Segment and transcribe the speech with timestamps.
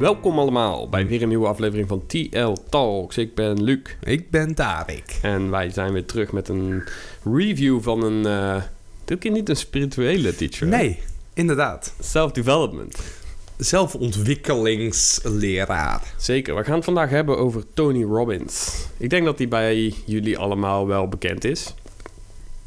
[0.00, 3.18] Welkom allemaal bij weer een nieuwe aflevering van TL Talks.
[3.18, 5.18] Ik ben Luc Ik ben Tarek.
[5.22, 6.82] en wij zijn weer terug met een
[7.24, 8.62] review van een, eh
[9.04, 10.66] dit keer niet een spirituele teacher.
[10.66, 10.98] Nee,
[11.34, 11.94] inderdaad.
[12.00, 12.98] Self-development.
[13.56, 16.14] Zelfontwikkelingsleraar.
[16.16, 16.56] Zeker.
[16.56, 18.86] We gaan het vandaag hebben over Tony Robbins.
[18.96, 21.74] Ik denk dat hij bij jullie allemaal wel bekend is.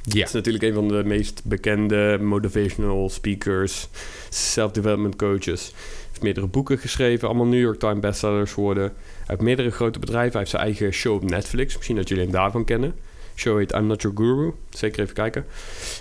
[0.01, 0.19] Ja.
[0.19, 3.87] Het is natuurlijk een van de meest bekende motivational speakers,
[4.29, 5.73] self-development coaches.
[6.13, 8.83] Heeft meerdere boeken geschreven, allemaal New York Times bestsellers geworden.
[8.83, 10.29] Hij heeft meerdere grote bedrijven.
[10.31, 11.75] Hij heeft zijn eigen show op Netflix.
[11.75, 12.95] Misschien dat jullie hem daarvan kennen.
[13.35, 14.53] Show heet I'm Not Your Guru.
[14.69, 15.45] Zeker even kijken.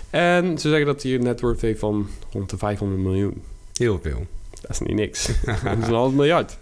[0.09, 3.43] En ze zeggen dat hij een net worth heeft van rond de 500 miljoen.
[3.73, 4.27] Heel veel.
[4.61, 5.25] Dat is niet niks.
[5.63, 6.57] dat is een half miljard.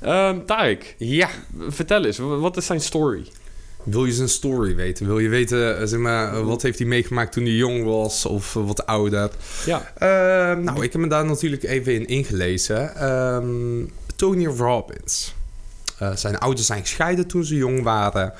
[0.00, 1.28] Ehm Tarek, Ja.
[1.68, 3.26] vertel eens, wa- wat is zijn story?
[3.90, 5.06] Wil je zijn story weten?
[5.06, 8.26] Wil je weten, eh, zeg maar, eh, wat heeft hij meegemaakt toen hij jong was
[8.26, 9.30] of eh, wat ouder?
[9.66, 12.96] Ja, Ehm, nou, ik heb me daar natuurlijk even in ingelezen.
[12.96, 13.84] Ehm,
[14.16, 15.36] Tony Robbins.
[16.14, 18.32] Zijn ouders zijn gescheiden toen ze jong waren.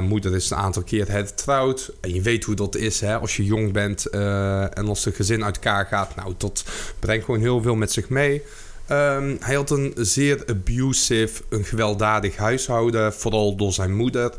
[0.00, 1.92] Moeder is een aantal keer hertrouwd.
[2.00, 3.18] En je weet hoe dat is hè?
[3.18, 6.16] als je jong bent en als het gezin uit elkaar gaat.
[6.16, 6.64] Nou, dat
[6.98, 8.42] brengt gewoon heel veel met zich mee.
[8.86, 13.12] Ehm, hij had een zeer abusive, een gewelddadig huishouden.
[13.12, 14.32] Vooral door zijn moeder.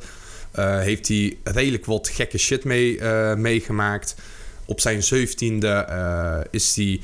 [0.54, 4.16] Eh, heeft hij redelijk wat gekke shit mee, eh, meegemaakt.
[4.66, 7.02] Op zijn zeventiende eh is hij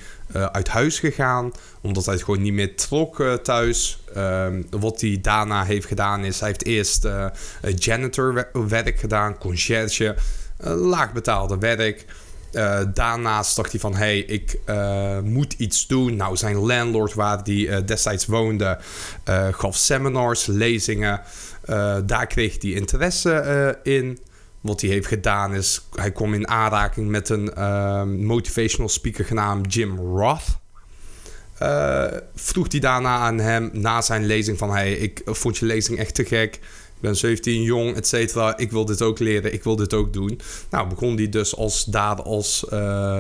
[0.52, 1.52] uit huis gegaan.
[1.82, 4.04] Omdat hij het gewoon niet meer trok thuis.
[4.14, 6.40] Ehm, wat hij daarna heeft gedaan is...
[6.40, 7.08] Hij heeft eerst
[7.76, 9.38] janitorwerk gedaan.
[9.38, 10.16] Conciërge.
[10.64, 12.06] laagbetaalde werk.
[12.52, 13.96] Eh, daarnaast dacht hij van...
[13.96, 14.60] hey, ik
[15.24, 16.16] moet iets doen.
[16.16, 18.78] Nou, zijn landlord waar hij destijds woonde...
[19.52, 21.22] gaf seminars, lezingen.
[21.70, 24.20] Eh, daar kreeg hij interesse eh, in.
[24.62, 29.74] Wat hij heeft gedaan is, hij kwam in aanraking met een ehm, motivational speaker genaamd
[29.74, 30.58] Jim Roth.
[31.58, 34.72] Eh, vroeg hij daarna aan hem na zijn lezing van...
[34.72, 36.56] Hey, ik vond je lezing echt te gek.
[36.56, 38.58] Ik ben 17, jong, et cetera.
[38.58, 40.40] Ik wil dit ook leren, ik wil dit ook doen.
[40.70, 42.66] Nou, begon hij dus als, daar als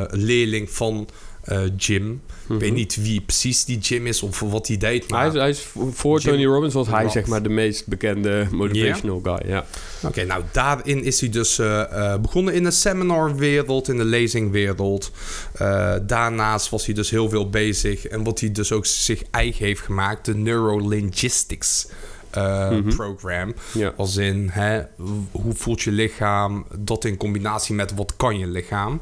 [0.09, 1.07] leerling van
[1.43, 2.21] eh, Jim.
[2.49, 5.09] Ik weet niet wie precies die Jim is of wat hij deed.
[5.09, 7.87] Maar hij is, hij is voor- Jim Tony Robbins was hij zeg maar de meest
[7.87, 9.49] bekende motivational guy.
[9.51, 9.65] Ja.
[10.03, 11.81] Oké, nou daarin is hij dus eh,
[12.13, 15.11] eh, begonnen in de seminarwereld, in de lezingwereld.
[15.53, 19.65] Eh, daarnaast was hij dus heel veel bezig en wat hij dus ook zich eigen
[19.65, 21.87] heeft gemaakt, de Neurolinguistics
[22.29, 22.95] eh, Mhm.
[22.95, 23.53] program.
[23.73, 23.93] Ja.
[23.97, 24.81] Als in, hè,
[25.31, 29.01] hoe voelt je lichaam, dat in combinatie met wat kan je lichaam.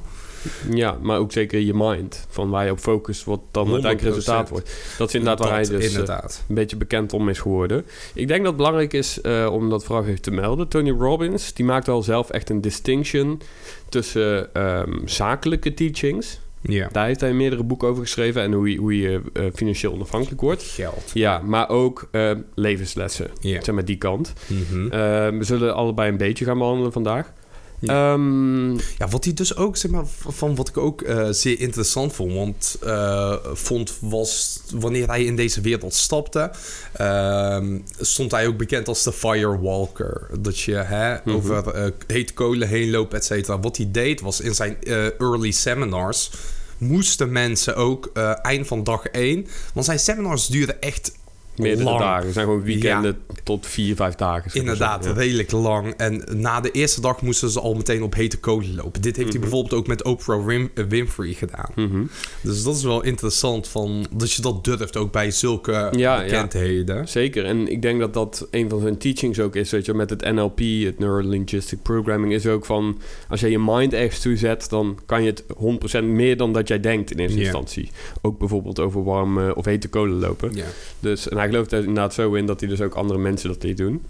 [0.74, 2.26] Ja, maar ook zeker je mind.
[2.30, 4.16] Van waar je op focust, wat dan uiteindelijk 100%.
[4.16, 4.72] resultaat wordt.
[4.98, 6.18] Dat is inderdaad waar hij Dat dus eh,
[6.48, 7.86] een beetje bekend om is geworden.
[8.14, 10.68] Ik denk dat het belangrijk is eh, om dat vooral even te melden.
[10.68, 13.42] Tony Robbins, die maakt wel zelf echt een distinction
[13.90, 16.40] tussen ehm, zakelijke teachings.
[16.62, 16.90] ja.
[16.92, 18.42] Daar heeft hij meerdere boeken over geschreven.
[18.42, 20.64] En hoe je, hoe je eh, financieel onafhankelijk wordt.
[20.64, 21.12] Geld.
[21.14, 22.10] Ja, maar ook
[22.56, 23.30] levenslessen.
[23.40, 23.64] Ja.
[23.64, 24.34] Zeg maar die kant.
[24.48, 24.84] Mhm.
[24.84, 24.90] Eh,
[25.30, 27.34] we zullen allebei een beetje gaan behandelen vandaag.
[27.80, 28.14] Ja.
[28.14, 32.14] Ehm, Ja, wat hij dus ook, zeg maar, van wat ik ook eh, zeer interessant
[32.14, 36.52] vond, want, eh, vond, was wanneer hij in deze wereld stapte,
[36.94, 40.28] ehm, stond hij ook bekend als de Firewalker.
[40.40, 41.30] Dat je hè, Mhm.
[41.30, 43.60] over eh heet kolen heen loopt, et cetera.
[43.60, 44.78] Wat hij deed was in zijn
[45.18, 46.32] early seminars
[46.78, 48.12] moesten mensen ook
[48.42, 51.12] eind van dag één, want zijn seminars duurden echt
[51.58, 52.00] meerdere lang.
[52.00, 52.24] dagen.
[52.26, 54.52] Het zijn gewoon weekenden tot vier, vijf dagen.
[54.54, 55.12] Inderdaad, ja.
[55.12, 55.94] redelijk lang.
[55.94, 59.02] En na de eerste dag moesten ze al meteen op hete kolen lopen.
[59.02, 59.50] Dit heeft hij Mhm.
[59.50, 61.72] bijvoorbeeld ook met Oprah Win- eh, Winfrey gedaan.
[61.76, 62.04] Mhm.
[62.42, 66.22] Dus dat is wel interessant van, dat je dat durft ook bij zulke ja.
[66.24, 67.08] bekendheden.
[67.08, 67.46] Zeker.
[67.46, 69.72] En ik denk dat dat een van zijn teachings ook is.
[69.72, 73.00] Weet je, met het NLP, het Neuro Linguistic Programming, is ook van...
[73.30, 76.68] als je je mind ergens toe zet, dan kan je het 100% meer dan dat
[76.68, 77.90] jij denkt in eerste instantie.
[78.22, 80.56] Ook bijvoorbeeld over warme of hete kolen lopen.
[80.56, 80.64] Ja.
[81.00, 83.64] Dus, en hij gelooft er inderdaad zo in dat hij dus ook andere mensen dat
[83.64, 84.06] liet doen.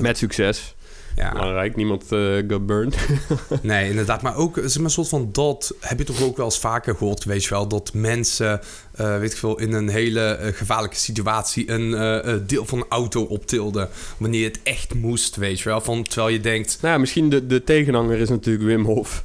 [0.00, 0.74] Met succes.
[1.16, 1.32] ja.
[1.32, 1.76] Belangrijk.
[1.76, 2.96] Niemand eh got burned.
[3.62, 4.22] Nee, inderdaad.
[4.22, 6.96] Maar ook, zeg maar, een soort van dat heb je toch ook wel eens vaker
[6.96, 7.68] gehoord, weet je wel.
[7.68, 8.60] Dat mensen,
[8.92, 13.22] eh, weet ik veel, in een hele eh, gevaarlijke situatie een deel van een auto
[13.22, 13.88] optilden.
[14.16, 15.80] Wanneer het echt moest, weet je wel.
[15.80, 19.22] Van, terwijl je denkt, nou ja, misschien de, de tegenhanger is natuurlijk Wim Hof.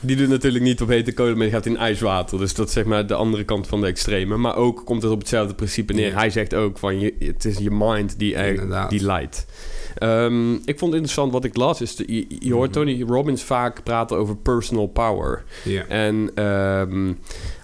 [0.00, 2.38] Die doet natuurlijk niet op hete kolen, maar die gaat in ijswater.
[2.38, 4.36] Dus dat is zeg maar de andere kant van de extreme.
[4.36, 6.14] Maar ook komt het op hetzelfde principe neer.
[6.14, 9.46] Hij zegt ook van, je, het is je mind die, er- die leidt.
[9.94, 11.80] Ehm, ik vond het interessant wat ik las.
[11.80, 12.78] Is de, je, je hoort Mhm.
[12.78, 15.44] Tony Robbins vaak praten over personal power.
[15.64, 15.84] ja.
[15.86, 17.12] En ehm,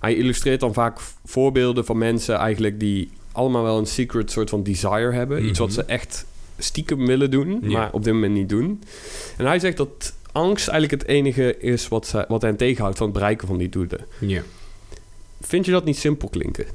[0.00, 4.62] hij illustreert dan vaak voorbeelden van mensen eigenlijk die allemaal wel een secret soort van
[4.62, 5.44] desire hebben.
[5.46, 5.76] Iets wat Mhm.
[5.76, 6.26] ze echt
[6.58, 8.82] stiekem willen doen, maar op dit moment niet doen.
[9.36, 13.06] En hij zegt dat angst eigenlijk het enige is wat, ze, wat hen tegenhoudt van
[13.06, 14.00] het bereiken van die doelen.
[14.18, 14.42] ja.
[15.40, 16.66] Vind je dat niet simpel klinken?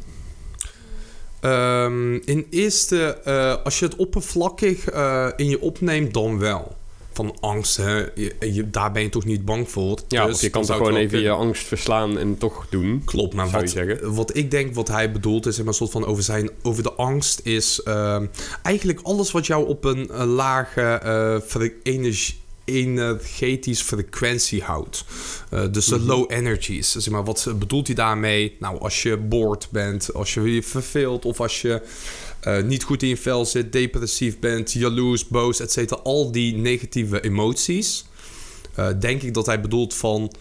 [1.40, 6.76] Ehm, in eerste, eh, als je het oppervlakkig eh, in je opneemt, dan wel.
[7.14, 7.96] Van angst, hè?
[7.98, 10.00] Je, je- daar ben je toch niet bang voor.
[10.08, 13.02] Ja, Dus of je kan toch gewoon even je angst verslaan en toch doen.
[13.06, 16.50] Klopt, maar wat, wat ik denk wat hij bedoelt is, een soort van over, zijn,
[16.62, 18.26] over de angst, is ehm,
[18.64, 22.38] eigenlijk alles wat jou op een, lage eh, energie
[22.70, 25.06] energetisch frequentie houdt.
[25.52, 26.06] Eh, dus de Mhm.
[26.08, 26.92] low energies.
[26.92, 28.56] Zeg maar, wat bedoelt hij daarmee?
[28.60, 31.82] Nou, als je bored bent, als je je verveelt of als je
[32.40, 36.02] eh, niet goed in je vel zit, depressief bent, jaloers, boos, et cetera.
[36.04, 38.06] Al die negatieve emoties.
[38.76, 40.32] eh, denk ik dat hij bedoelt van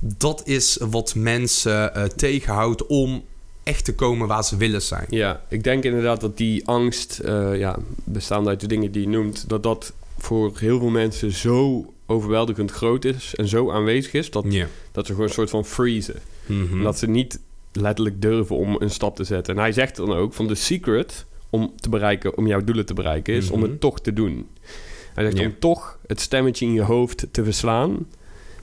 [0.00, 3.24] dat is wat mensen tegenhoudt om
[3.62, 5.06] echt te komen waar ze willen zijn.
[5.08, 7.20] Ja, ik denk inderdaad dat die angst,
[7.54, 11.86] ja, bestaande uit de dingen die je noemt, dat dat voor heel veel mensen zo
[12.06, 14.66] overweldigend groot is en zo aanwezig is, dat, Ja.
[14.92, 16.14] dat ze gewoon een soort van freezen.
[16.46, 16.76] Mhm.
[16.78, 17.40] En dat ze niet
[17.72, 19.54] letterlijk durven om een stap te zetten.
[19.54, 22.94] En hij zegt dan ook van de secret om te bereiken, om jouw doelen te
[22.94, 23.70] bereiken, is om Mhm.
[23.70, 24.46] het toch te doen.
[25.14, 25.44] Hij zegt Ja.
[25.46, 28.06] om toch het stemmetje in je hoofd te verslaan.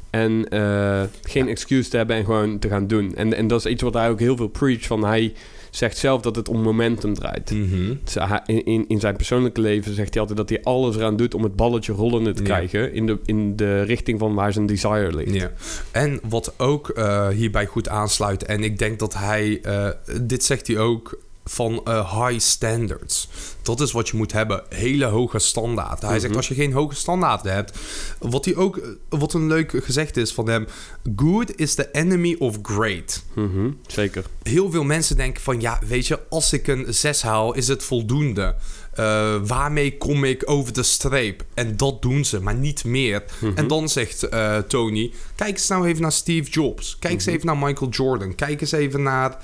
[0.09, 3.15] En eh, geen excuse te hebben en gewoon te gaan doen.
[3.15, 4.81] En, en dat is iets wat hij ook heel veel preach.
[4.85, 5.33] Van hij
[5.75, 7.51] zegt zelf dat het om momentum draait.
[7.51, 7.93] Mhm.
[8.03, 8.15] Dus
[8.45, 11.43] in, in, in zijn persoonlijke leven zegt hij altijd dat hij alles eraan doet om
[11.43, 12.47] het balletje rollende te Ja.
[12.47, 12.93] krijgen.
[12.93, 15.33] In de, in de richting van waar zijn desire ligt.
[15.33, 15.51] Ja.
[15.91, 19.89] En wat ook eh, hierbij goed aansluit, en ik denk dat hij, eh,
[20.21, 23.27] dit zegt hij ook van eh, high standards.
[23.61, 26.09] Dat is wat je moet hebben, hele hoge standaarden.
[26.09, 26.37] Hij zegt Mhm.
[26.37, 27.77] als je geen hoge standaarden hebt,
[28.19, 30.67] wat hij ook, eh, wat een leuk gezegd is van hem,
[31.15, 33.23] good is the enemy of great.
[33.33, 34.25] Mhm, zeker.
[34.43, 37.83] heel veel mensen denken van ja, weet je, als ik een 6 haal, is het
[37.83, 38.55] voldoende.
[38.93, 41.43] Eh, waarmee kom ik over de streep?
[41.53, 43.23] En dat doen ze, maar niet meer.
[43.41, 43.51] Mhm.
[43.57, 44.27] En dan zegt
[44.67, 46.97] Tony: Kijk eens nou even naar Steve Jobs.
[46.99, 48.35] Kijk eens even naar Michael Jordan.
[48.35, 49.37] Kijk eens even naar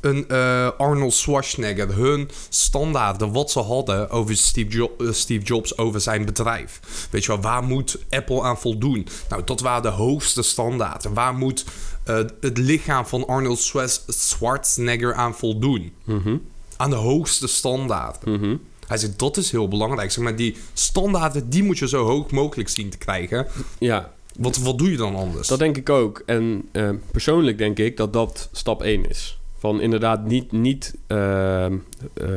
[0.00, 1.94] een eh, Arnold Schwarzenegger.
[1.94, 6.80] Hun standaarden, wat ze hadden over Steve, Jo- eh, Steve Jobs, over zijn bedrijf.
[7.10, 9.06] Weet je wel, waar moet Apple aan voldoen?
[9.28, 11.14] Nou, dat waren de hoogste standaarden.
[11.14, 11.64] Waar moet
[12.04, 13.70] eh, het lichaam van Arnold
[14.06, 15.92] Schwarzenegger aan voldoen?
[16.04, 16.36] Mhm,
[16.76, 18.32] Aan de hoogste standaarden.
[18.40, 18.56] mhm.
[18.86, 20.10] Hij zegt, dat is heel belangrijk.
[20.10, 23.46] Zeg maar, die standaarden, die moet je zo hoog mogelijk zien te krijgen.
[23.78, 25.48] Ja, Want wat doe je dan anders?
[25.48, 26.22] Dat denk ik ook.
[26.26, 26.68] En
[27.10, 29.37] persoonlijk denk ik dat dat stap 1 is.
[29.58, 31.72] Van inderdaad niet, niet eh, eh,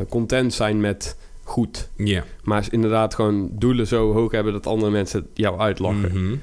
[0.09, 1.89] content zijn met goed.
[1.95, 2.23] Ja.
[2.43, 6.11] Maar inderdaad gewoon doelen zo hoog hebben dat andere mensen jou uitlachen.
[6.13, 6.35] Mhm.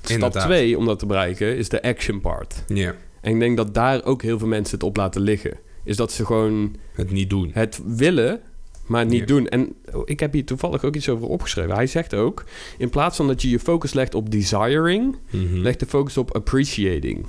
[0.00, 0.44] Stap Inderdaad.
[0.44, 2.64] 2 om dat te bereiken is de action part.
[2.68, 2.94] Ja.
[3.20, 5.58] En ik denk dat daar ook heel veel mensen het op laten liggen.
[5.84, 7.50] Is dat ze gewoon Het niet doen.
[7.52, 8.40] het willen,
[8.86, 9.48] maar het niet doen.
[9.48, 11.74] En oh, ik heb hier toevallig ook iets over opgeschreven.
[11.74, 12.44] Hij zegt ook,
[12.78, 15.16] in plaats van dat je je focus legt op desiring...
[15.30, 15.56] Mhm.
[15.56, 17.26] leg de focus op appreciating.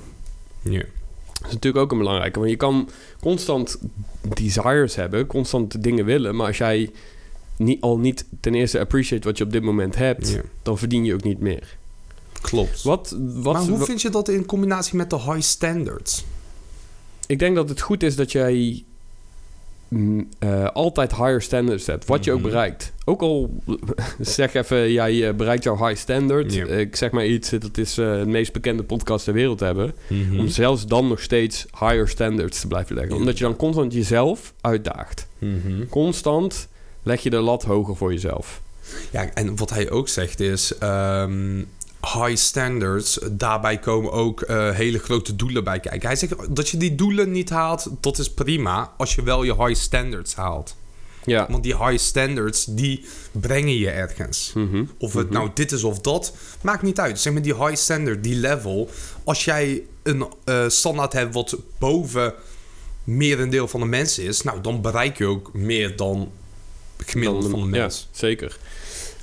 [0.62, 0.84] Ja.
[1.38, 2.38] Dat is natuurlijk ook een belangrijke.
[2.38, 2.88] Want je kan
[3.20, 3.78] constant
[4.34, 6.36] desires hebben, constant dingen willen.
[6.36, 6.90] Maar als jij
[7.56, 11.14] niet, al niet ten eerste appreciate wat je op dit moment hebt, dan verdien je
[11.14, 11.76] ook niet meer.
[12.40, 12.82] Klopt.
[12.82, 16.24] Wat, wat, maar hoe vind je dat in combinatie met de high standards?
[17.26, 18.84] Ik denk dat het goed is dat jij
[20.38, 22.04] eh, altijd higher standards hebt.
[22.06, 22.48] Wat je ook Mhm.
[22.48, 22.92] bereikt.
[23.04, 23.60] Ook al
[24.20, 26.54] zeg even, jij eh, bereikt jouw high standard.
[26.56, 29.94] Ik zeg maar iets, dat is eh het meest bekende podcast ter wereld hebben.
[30.08, 30.38] Mhm.
[30.38, 33.16] Om zelfs dan nog steeds higher standards te blijven leggen.
[33.16, 35.26] Omdat je dan constant jezelf uitdaagt.
[35.38, 35.86] Mhm.
[35.90, 36.68] Constant
[37.02, 38.60] leg je de lat hoger voor jezelf.
[39.10, 40.78] Ja, en wat hij ook zegt is...
[40.78, 41.62] ehm,
[42.12, 46.06] high standards, daarbij komen ook eh, hele grote doelen bij kijken.
[46.08, 48.92] Hij zegt dat je die doelen niet haalt, dat is prima...
[48.96, 50.76] als je wel je high standards haalt.
[51.24, 51.46] Ja.
[51.50, 54.52] Want die high standards, die brengen je ergens.
[54.54, 54.84] Mhm.
[54.98, 55.34] Of het Mhm.
[55.34, 56.32] nou dit is of dat,
[56.62, 57.20] maakt niet uit.
[57.20, 58.90] Zeg maar die high standard, die level.
[59.24, 62.34] Als jij een eh, standaard hebt wat boven
[63.04, 66.30] merendeel van de mensen is, nou dan bereik je ook meer dan
[67.06, 68.08] gemiddeld Dan- van de ja, mens.
[68.12, 68.58] zeker.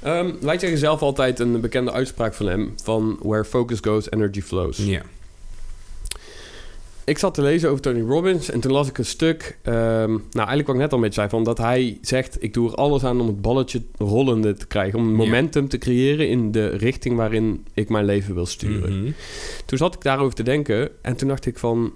[0.03, 4.41] Ehm wij zeggen zelf altijd een bekende uitspraak van hem: van where focus goes, energy
[4.41, 4.77] flows.
[4.77, 5.01] Ja.
[7.05, 9.57] Ik zat te lezen over Tony Robbins en toen las ik een stuk.
[9.61, 12.69] ehm, nou, eigenlijk wat ik net al beetje zei, van dat hij zegt: Ik doe
[12.69, 14.99] er alles aan om het balletje rollende te krijgen.
[14.99, 18.99] Om momentum te creëren in de richting waarin ik mijn leven wil sturen.
[18.99, 19.11] Mhm.
[19.65, 21.93] Toen zat ik daarover te denken en toen dacht ik van...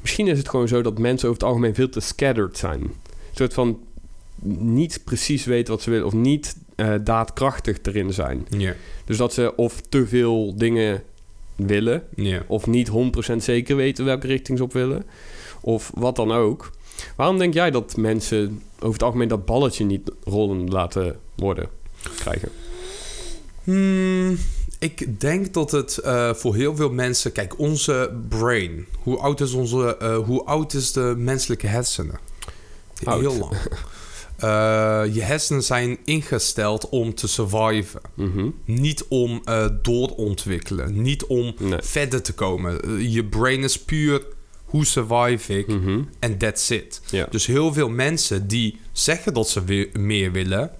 [0.00, 2.80] Misschien is het gewoon zo dat mensen over het algemeen veel te scattered zijn.
[2.80, 2.90] Een
[3.34, 3.78] soort van
[4.58, 6.06] niet precies weten wat ze willen...
[6.06, 8.46] of niet eh, daadkrachtig erin zijn.
[9.04, 11.02] Dus dat ze of te veel dingen
[11.56, 12.02] willen...
[12.46, 12.90] Of niet
[13.32, 15.04] 100% zeker weten welke richting ze op willen...
[15.60, 16.70] of wat dan ook.
[17.16, 21.68] Waarom denk jij dat mensen over het algemeen dat balletje niet rollen laten worden
[22.16, 22.48] krijgen?
[23.64, 24.38] Hmm,
[24.78, 27.32] ik denk dat het eh, voor heel veel mensen...
[27.32, 28.86] Kijk, onze brain.
[29.02, 32.18] Hoe oud is, onze, eh, hoe oud is de menselijke hersenen?
[33.04, 33.20] Oud.
[33.20, 33.52] Heel lang.
[34.42, 38.00] Eh, je hersenen zijn ingesteld om te surviven.
[38.14, 38.48] Mhm.
[38.64, 41.02] Niet om eh doorontwikkelen.
[41.02, 41.78] Niet om Nee.
[41.82, 42.80] verder te komen.
[42.82, 44.22] Eh, je brain is puur
[44.64, 46.00] hoe survive ik Mhm.
[46.18, 47.00] en that's it.
[47.30, 50.70] Dus heel veel mensen die zeggen dat ze weer meer willen,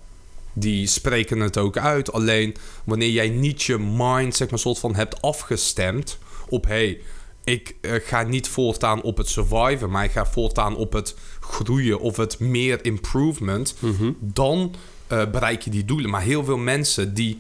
[0.52, 2.12] die spreken het ook uit.
[2.12, 2.54] Alleen
[2.84, 7.00] wanneer jij niet je mind, zeg maar, soort van hebt afgestemd op hey,
[7.44, 11.14] ik ga niet voortaan op het surviven, maar ik ga voortaan op het
[11.52, 14.10] groeien of het meer improvement, Mhm.
[14.20, 14.74] dan
[15.06, 16.10] eh, bereik je die doelen.
[16.10, 17.38] Maar heel veel mensen die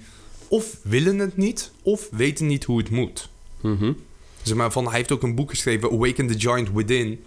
[0.48, 3.28] of willen het niet, of weten niet hoe het moet.
[3.60, 3.92] Mhm.
[4.42, 7.20] Zeg maar, van, hij heeft ook een boek geschreven, Awaken the Giant Within.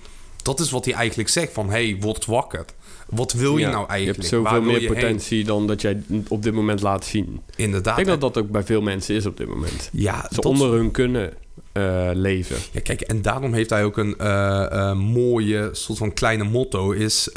[0.43, 2.65] Dat is wat hij eigenlijk zegt van, hey, word wakker.
[3.09, 4.29] Wat wil je Ja, nou eigenlijk?
[4.29, 4.93] Je hebt zoveel meer je heen?
[4.95, 7.39] potentie dan dat jij op dit moment laat zien.
[7.55, 7.99] Inderdaad.
[7.99, 9.89] Ik denk dat dat ook bij veel mensen is op dit moment.
[9.91, 11.33] ja, Ze onder hun kunnen
[11.75, 12.55] eh, leven.
[12.71, 16.91] ja, kijk, en daarom heeft hij ook een eh, eh, mooie soort van kleine motto
[16.91, 17.29] is...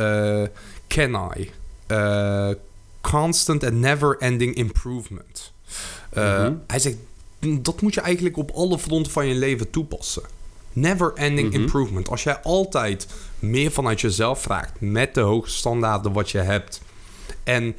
[0.87, 1.51] can I?
[3.01, 5.53] Constant and never-ending improvement.
[6.11, 6.53] Eh, Mhm.
[6.67, 6.97] Hij zegt,
[7.61, 10.23] dat moet je eigenlijk op alle fronten van je leven toepassen.
[10.73, 11.61] Never-ending Mhm.
[11.61, 12.09] improvement.
[12.09, 13.07] Als jij altijd
[13.39, 14.73] meer vanuit jezelf vraagt...
[14.79, 16.81] met de hoge standaarden wat je hebt...
[17.45, 17.77] en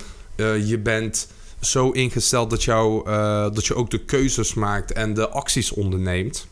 [0.65, 1.27] je bent
[1.61, 3.05] zo ingesteld dat, jou,
[3.53, 4.91] dat je ook de keuzes maakt...
[4.93, 6.47] en de acties onderneemt...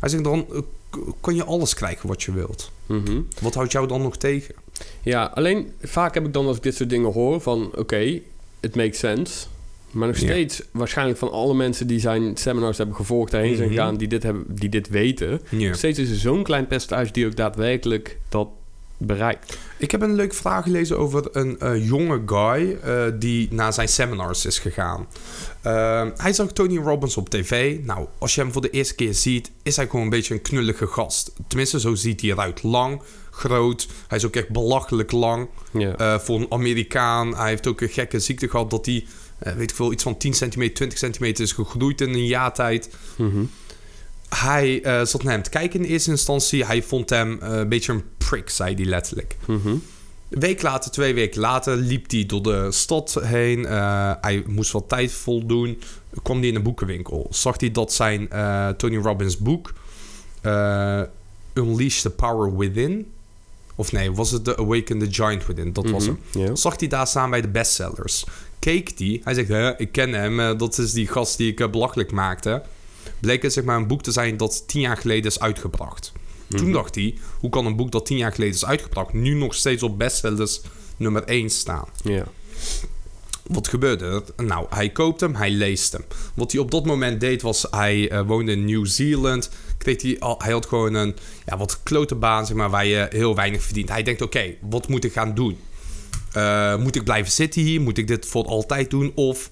[0.00, 0.58] Hij zegt dan eh,
[1.20, 2.70] kan je alles krijgen wat je wilt.
[2.86, 3.20] Mhm.
[3.40, 4.54] Wat houdt jou dan nog tegen?
[5.02, 7.70] Ja, alleen vaak heb ik dan als ik dit soort dingen hoor van...
[7.76, 8.20] oké,
[8.60, 9.46] het makes sense.
[9.90, 13.30] Maar nog steeds, waarschijnlijk van alle mensen die zijn seminars hebben gevolgd...
[13.30, 13.76] daarheen zijn Mhm.
[13.76, 15.40] gegaan, die dit, hebben, die dit weten...
[15.50, 18.48] Nog steeds is er zo'n klein percentage die ook daadwerkelijk dat
[19.02, 19.58] bereikt.
[19.78, 23.88] Ik heb een leuke vraag gelezen over een eh, jonge guy eh, die naar zijn
[23.88, 25.06] seminars is gegaan.
[25.60, 27.78] Eh, hij zag Tony Robbins op tv.
[27.84, 30.42] Nou, als je hem voor de eerste keer ziet, is hij gewoon een beetje een
[30.42, 31.32] knullige gast.
[31.46, 32.62] Tenminste, zo ziet hij eruit.
[32.62, 33.88] Lang, groot.
[34.08, 35.48] Hij is ook echt belachelijk lang
[36.18, 37.36] voor een Amerikaan.
[37.36, 39.06] Hij heeft ook een gekke ziekte gehad dat hij,
[39.38, 42.90] weet ik veel, iets van 10 centimeter, 20 centimeter is gegroeid in een jaar tijd.
[43.16, 43.44] Mhm.
[44.36, 46.64] Hij eh, zat naar hem te kijken in eerste instantie.
[46.64, 49.36] Hij vond hem eh, een beetje een prick, zei hij letterlijk.
[49.46, 49.68] Mhm.
[49.68, 53.66] Een week later, twee weken later, liep hij door de stad heen.
[53.66, 55.80] Eh, hij moest wat tijd voldoen.
[56.22, 57.26] Kwam hij in een boekenwinkel.
[57.30, 58.28] Zag hij dat zijn
[58.76, 59.72] Tony Robbins boek...
[61.54, 63.12] Unleash the Power Within...
[63.74, 65.72] Of nee, was het The Awaken the Giant Within?
[65.72, 66.14] Dat was Mhm.
[66.38, 66.56] hem.
[66.56, 68.24] Zag hij daar staan bij de bestsellers.
[68.58, 69.20] Keek die.
[69.24, 70.58] Hij zegt, Hè, ik ken hem.
[70.58, 72.62] dat is die gast die ik belachelijk maakte.
[73.20, 76.12] Bleek het zeg maar een boek te zijn dat tien jaar geleden is uitgebracht.
[76.48, 76.72] Toen Mhm.
[76.72, 79.12] dacht hij, hoe kan een boek dat tien jaar geleden is uitgebracht...
[79.12, 80.60] nu nog steeds op bestsellers
[80.96, 81.84] nummer 1 staan?
[82.04, 82.24] Ja.
[83.46, 84.04] Wat gebeurde
[84.36, 84.44] er?
[84.44, 86.04] Nou, hij koopt hem, hij leest hem.
[86.34, 89.50] Wat hij op dat moment deed was, hij eh, woonde in Nieuw-Zeeland.
[89.78, 91.16] Kreeg hij, al, hij had gewoon een
[91.46, 93.88] ja, wat klote baan, zeg maar, waar je heel weinig verdient.
[93.88, 95.58] Hij denkt, oké, wat moet ik gaan doen?
[96.32, 97.80] Eh, moet ik blijven zitten hier?
[97.80, 99.12] Moet ik dit voor altijd doen?
[99.14, 99.50] Of,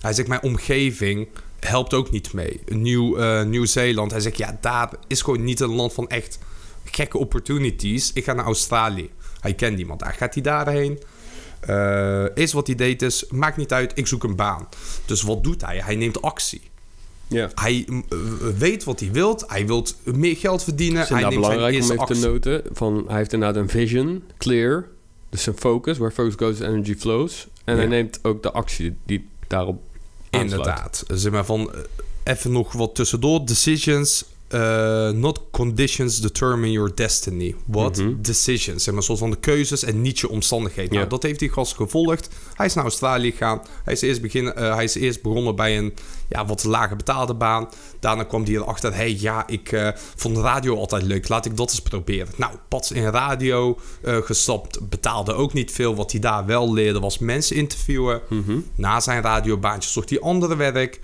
[0.00, 1.28] hij zegt, mijn omgeving
[1.60, 2.60] helpt ook niet mee.
[2.66, 6.38] Nieuw, eh, Nieuw-Zeeland, hij zegt, ja, daar is gewoon niet een land van echt
[6.84, 8.12] gekke opportunities.
[8.12, 9.10] Ik ga naar Australië.
[9.40, 10.00] Hij kent niemand.
[10.00, 10.98] Daar gaat hij daarheen.
[11.60, 14.68] Eh eerst wat hij deed is, maakt niet uit, ik zoek een baan.
[15.04, 15.78] Dus wat doet hij?
[15.78, 16.60] Hij neemt actie.
[17.28, 17.50] Ja.
[17.54, 18.18] Hij eh,
[18.58, 19.44] weet wat hij wilt.
[19.46, 21.02] Hij wil meer geld verdienen.
[21.02, 22.62] Is hij neemt zijn belangrijk om eerste even te noten.
[22.72, 24.86] Van, hij heeft inderdaad een vision, clear.
[25.28, 27.48] Dus zijn focus, where focus goes, energy flows.
[27.64, 29.82] En hij neemt ook de actie die daarop.
[30.30, 31.04] Inderdaad.
[31.08, 31.80] Zeg maar van, eh,
[32.24, 33.46] even nog wat tussendoor.
[33.46, 37.54] Decisions, eh, not conditions determine your destiny.
[37.64, 37.96] What?
[37.96, 38.12] Mhm.
[38.22, 38.84] Decisions.
[38.84, 40.92] Zeg maar, soort van de keuzes en niet je omstandigheden.
[40.92, 40.98] Ja.
[40.98, 42.28] Nou, dat heeft die gast gevolgd.
[42.54, 43.62] Hij is naar Australië gegaan.
[43.84, 45.94] Hij is eerst, beginnen, eh, hij is eerst begonnen bij een
[46.28, 47.68] ja, wat lager betaalde baan.
[48.00, 51.28] Daarna kwam hij erachter, hey, ja, ik eh, vond de radio altijd leuk.
[51.28, 52.28] Laat ik dat eens proberen.
[52.36, 54.88] Nou, pas in radio eh, gestapt.
[54.88, 55.94] Betaalde ook niet veel.
[55.94, 58.20] Wat hij daar wel leerde was mensen interviewen.
[58.28, 58.58] Mhm.
[58.74, 61.00] Na zijn radiobaantje zocht hij andere werk.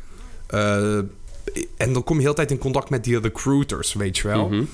[0.47, 0.99] Eh,
[1.77, 4.49] en dan kom je heel tijd in contact met die recruiters, weet je wel.
[4.49, 4.65] Mhm.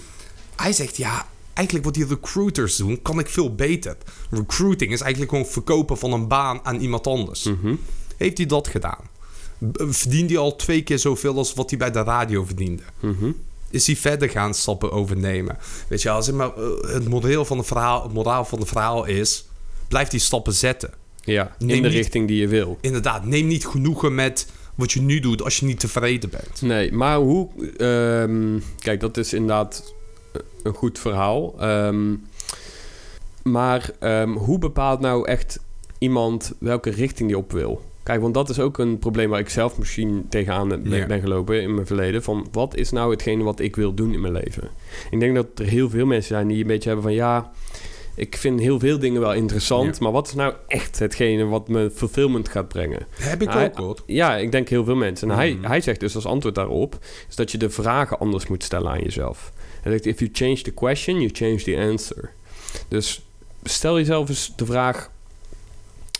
[0.56, 3.96] Hij zegt, ja, eigenlijk wat die recruiters doen, kan ik veel beter.
[4.30, 7.44] Recruiting is eigenlijk gewoon verkopen van een baan aan iemand anders.
[7.44, 7.74] Mhm.
[8.16, 9.08] Heeft hij dat gedaan?
[9.76, 12.82] Verdiende hij al twee keer zoveel als wat hij bij de radio verdiende?
[13.00, 13.30] Mhm.
[13.70, 15.58] Is hij verder gaan stappen overnemen?
[15.88, 18.68] Weet je wel, zeg maar, eh, het model van het verhaal, het moraal van het
[18.68, 19.44] verhaal is...
[19.88, 20.90] blijf die stappen zetten.
[21.24, 22.78] Ja, in de niet- richting die je wil.
[22.80, 26.62] Inderdaad, neem niet genoegen met wat je nu doet als je niet tevreden bent.
[26.62, 27.48] Nee, maar hoe...
[27.76, 29.94] ehm, kijk, dat is inderdaad
[30.62, 31.54] een goed verhaal.
[31.60, 32.14] Ehm,
[33.42, 35.58] maar ehm, hoe bepaalt nou echt
[35.98, 37.89] iemand welke richting die op wil?
[38.10, 41.74] Kijk, want dat is ook een probleem waar ik zelf misschien tegenaan ben, gelopen in
[41.74, 42.22] mijn verleden.
[42.22, 44.70] Van wat is nou hetgene wat ik wil doen in mijn leven?
[45.10, 47.50] Ik denk dat er heel veel mensen zijn die een beetje hebben van ja,
[48.14, 50.02] ik vind heel veel dingen wel interessant, Ja.
[50.02, 53.06] maar wat is nou echt hetgene wat me fulfillment gaat brengen?
[53.10, 53.98] Heb ik Hij- ook.
[54.06, 55.30] Ja, ik denk heel veel mensen.
[55.30, 55.42] En Mhm.
[55.42, 56.98] hij, hij zegt dus als antwoord daarop...
[57.28, 59.52] is dat je de vragen anders moet stellen aan jezelf.
[59.80, 62.30] Hij zegt, if you change the question, you change the answer.
[62.88, 63.22] Dus
[63.62, 65.10] stel jezelf eens de vraag...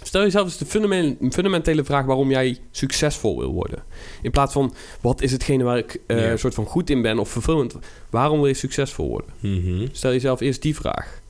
[0.02, 2.04] Stel jezelf eens de fundamen- fundamentele vraag...
[2.04, 3.82] waarom jij succesvol wil worden.
[4.22, 6.30] In plaats van, wat is hetgene waar ik Ja.
[6.30, 7.18] een soort van goed in ben...
[7.18, 7.74] of fulfillment.
[8.10, 9.30] Waarom wil je succesvol worden?
[9.40, 9.86] Mhm.
[9.92, 11.20] Stel jezelf eerst die vraag.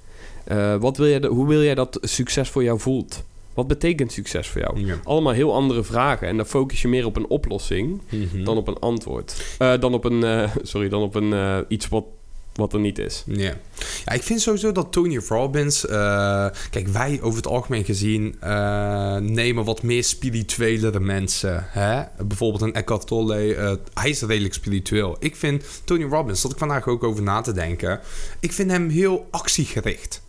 [0.45, 3.23] Eh, wat wil jij, hoe wil jij dat succes voor jou voelt?
[3.55, 4.87] Wat betekent succes voor jou?
[4.87, 4.95] Ja.
[5.05, 6.29] Allemaal heel andere vragen.
[6.29, 8.45] En dan focus je meer op een oplossing Mhm.
[8.45, 9.45] dan op een antwoord.
[9.59, 12.05] Eh, dan op een, sorry, dan op een iets wat,
[12.61, 13.25] wat er niet is.
[13.26, 13.52] Ja.
[14.12, 15.87] ik vind sowieso dat Tony Robbins...
[15.87, 21.67] eh, kijk, wij over het algemeen gezien eh, nemen wat meer spirituelere mensen.
[21.69, 22.02] Hè?
[22.26, 25.17] Bijvoorbeeld een Eckhart Tolle, eh, hij is redelijk spiritueel.
[25.19, 28.00] Ik vind Tony Robbins, dat ik vandaag ook over na te denken...
[28.40, 30.23] ik vind hem heel actiegericht.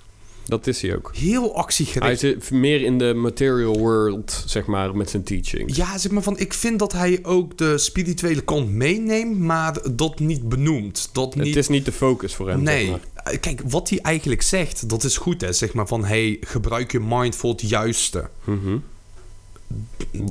[0.52, 1.12] Dat is hij ook.
[1.16, 2.20] Heel Hij actiegericht.
[2.20, 5.76] zit meer in de material world, zeg maar, met zijn teaching.
[5.76, 10.20] Ja, zeg maar van, ik vind dat hij ook de spirituele kant meeneemt, maar dat
[10.20, 11.10] niet benoemt.
[11.12, 11.48] Dat niet...
[11.48, 13.00] Het is niet de focus voor hem, zeg Nee, maar.
[13.24, 15.54] Eh, kijk, wat hij eigenlijk zegt, dat is goed, hè.
[15.54, 18.30] Zeg maar van, hey, gebruik je mind voor het juiste.
[18.44, 18.78] Mhm.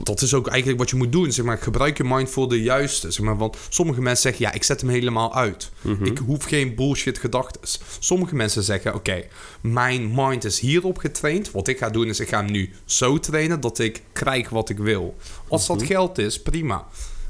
[0.02, 1.58] Dat is ook eigenlijk wat je moet doen, zeg maar.
[1.58, 3.36] Gebruik je mind voor de juiste, zeg maar.
[3.36, 5.70] Want sommige mensen zeggen, ja, ik zet hem helemaal uit.
[5.80, 6.04] Mhm.
[6.04, 7.60] Ik hoef geen bullshit gedachten.
[7.98, 9.24] Sommige mensen zeggen, oké,
[9.60, 11.50] mijn mind is hierop getraind.
[11.50, 14.68] Wat ik ga doen is, ik ga hem nu zo trainen dat ik krijg wat
[14.68, 15.16] ik wil.
[15.48, 15.86] Als dat Mhm.
[15.86, 16.86] geld is, prima.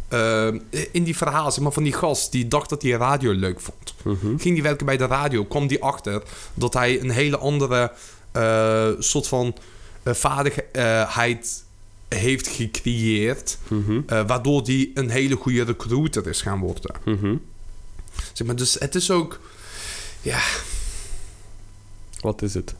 [0.08, 0.48] Eh,
[0.92, 3.94] in die verhaal, zeg maar, van die gast die dacht dat hij radio leuk vond.
[4.04, 4.38] Mhm.
[4.38, 6.22] Ging die werken bij de radio, kwam die achter
[6.54, 7.92] dat hij een hele andere
[8.32, 9.54] eh, soort van
[10.02, 11.64] eh, vaardigheid
[12.14, 13.58] heeft gecreëerd.
[13.68, 14.00] Mhm.
[14.06, 16.94] eh, waardoor die een hele goede recruiter is gaan worden.
[17.04, 17.34] Mhm.
[18.32, 19.40] Zeg maar, dus het is ook.
[20.22, 20.40] Ja,
[22.20, 22.74] Wat is het?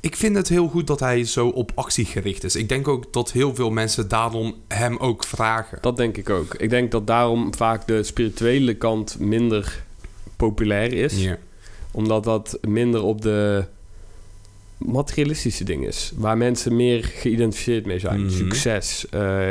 [0.00, 2.56] ik vind het heel goed dat hij zo op actie gericht is.
[2.56, 5.78] Ik denk ook dat heel veel mensen daarom hem ook vragen.
[5.80, 6.54] Dat denk ik ook.
[6.54, 9.82] Ik denk dat daarom vaak de spirituele kant minder
[10.36, 11.28] populair is.
[11.90, 13.64] Omdat dat minder op de
[14.86, 16.12] materialistische dingen is.
[16.16, 18.20] Waar mensen meer geïdentificeerd mee zijn.
[18.20, 18.30] Mhm.
[18.30, 19.46] Succes, eh,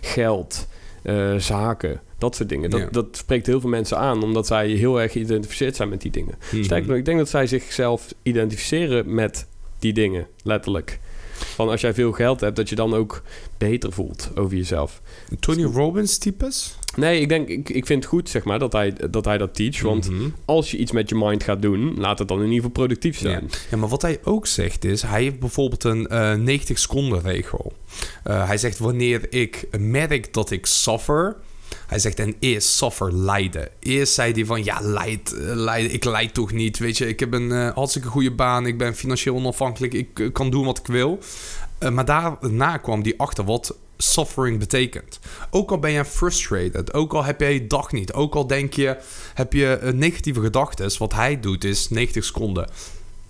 [0.00, 0.66] geld,
[1.02, 2.00] eh, zaken.
[2.18, 2.70] Dat soort dingen.
[2.70, 2.88] Dat, Ja.
[2.90, 4.22] dat spreekt heel veel mensen aan.
[4.22, 6.34] Omdat zij heel erg geïdentificeerd zijn met die dingen.
[6.52, 6.62] Mhm.
[6.62, 9.46] Sterker nog, ik denk dat zij zichzelf identificeren met
[9.78, 10.26] die dingen.
[10.42, 10.98] Letterlijk.
[11.54, 13.22] Van als jij veel geld hebt, dat je dan ook
[13.58, 15.00] beter voelt over jezelf.
[15.40, 16.76] Tony Robbins types?
[16.96, 19.54] Nee, ik denk, ik, ik vind het goed, zeg maar, dat hij dat, hij dat
[19.54, 19.80] teach.
[19.82, 20.28] Want Mhm.
[20.44, 23.18] als je iets met je mind gaat doen, laat het dan in ieder geval productief
[23.18, 23.50] zijn.
[23.70, 27.72] Ja, maar wat hij ook zegt is, hij heeft bijvoorbeeld een eh 90 seconden regel.
[28.24, 31.36] Eh, hij zegt wanneer ik merk dat ik suffer,
[31.86, 33.68] hij zegt en eerst suffer lijden.
[33.78, 37.08] Eerst zei hij van ja, lijd, eh, lijden, ik lijd toch niet, weet je.
[37.08, 40.64] Ik heb een eh, hartstikke goede baan, ik ben financieel onafhankelijk, ik eh, kan doen
[40.64, 41.18] wat ik wil.
[41.92, 45.20] Maar daarna kwam hij achter wat suffering betekent.
[45.50, 48.72] Ook al ben je frustrated, ook al heb je je dag niet, ook al denk
[48.72, 48.96] je,
[49.34, 50.90] heb je negatieve gedachten.
[50.98, 52.70] Wat hij doet is 90 seconden.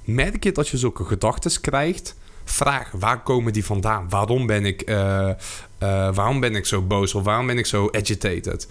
[0.05, 2.15] Merk je dat je zulke gedachten krijgt?
[2.45, 4.09] Vraag, waar komen die vandaan?
[4.09, 4.83] Waarom ben ik,
[5.83, 8.67] eh, waarom ben ik zo boos of waarom ben ik zo agitated?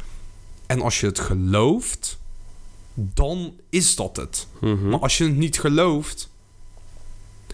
[0.66, 2.20] En als je het gelooft,
[2.94, 4.48] dan is dat het.
[4.62, 4.90] Mhm.
[4.90, 6.30] Maar als je het niet gelooft,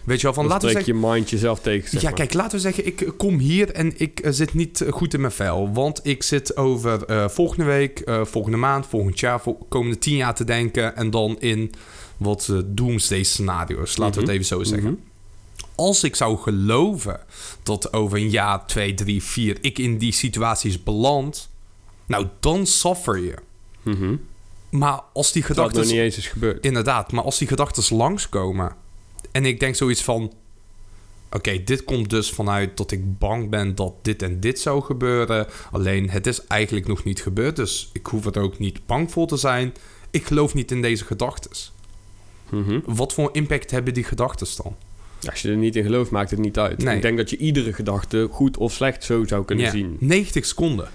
[0.04, 1.02] weet je wel, van dan laten we trek zeggen...
[1.08, 2.18] je mind jezelf tegen, zeg Ja, maar.
[2.18, 5.20] kijk, laten we zeggen, ik kom hier en ik eh, zit niet eh, goed in
[5.20, 5.72] mijn vel.
[5.72, 10.44] Want ik zit over volgende week, volgende maand, volgend jaar, vol- komende tien jaar te
[10.44, 10.96] denken.
[10.96, 11.72] En dan in
[12.16, 14.30] wat doomsday scenario's, laten we Mhm.
[14.30, 14.90] het even zo zeggen.
[14.90, 15.00] Mhm.
[15.78, 17.20] Als ik zou geloven
[17.62, 21.50] dat over een jaar, twee, drie, vier, ik in die situaties beland.
[22.06, 23.34] Nou, dan suffer je.
[23.82, 24.16] Mhm.
[24.70, 25.94] Maar als die Dat het nog gedachten...
[25.94, 26.64] niet eens is gebeurd.
[26.64, 28.76] Inderdaad, maar als die gedachten langskomen
[29.32, 30.32] en ik denk zoiets van:
[31.32, 35.46] oké, dit komt dus vanuit dat ik bang ben dat dit en dit zou gebeuren.
[35.70, 39.26] Alleen het is eigenlijk nog niet gebeurd, dus ik hoef er ook niet bang voor
[39.26, 39.74] te zijn.
[40.10, 41.50] Ik geloof niet in deze gedachten.
[42.48, 42.80] Mhm.
[42.84, 44.76] Wat voor impact hebben die gedachten dan?
[45.30, 46.82] Als je er niet in gelooft, maakt het niet uit.
[46.82, 46.96] Nee.
[46.96, 49.96] Ik denk dat je iedere gedachte goed of slecht zo zou kunnen Ja, zien.
[50.00, 50.88] 90 seconden.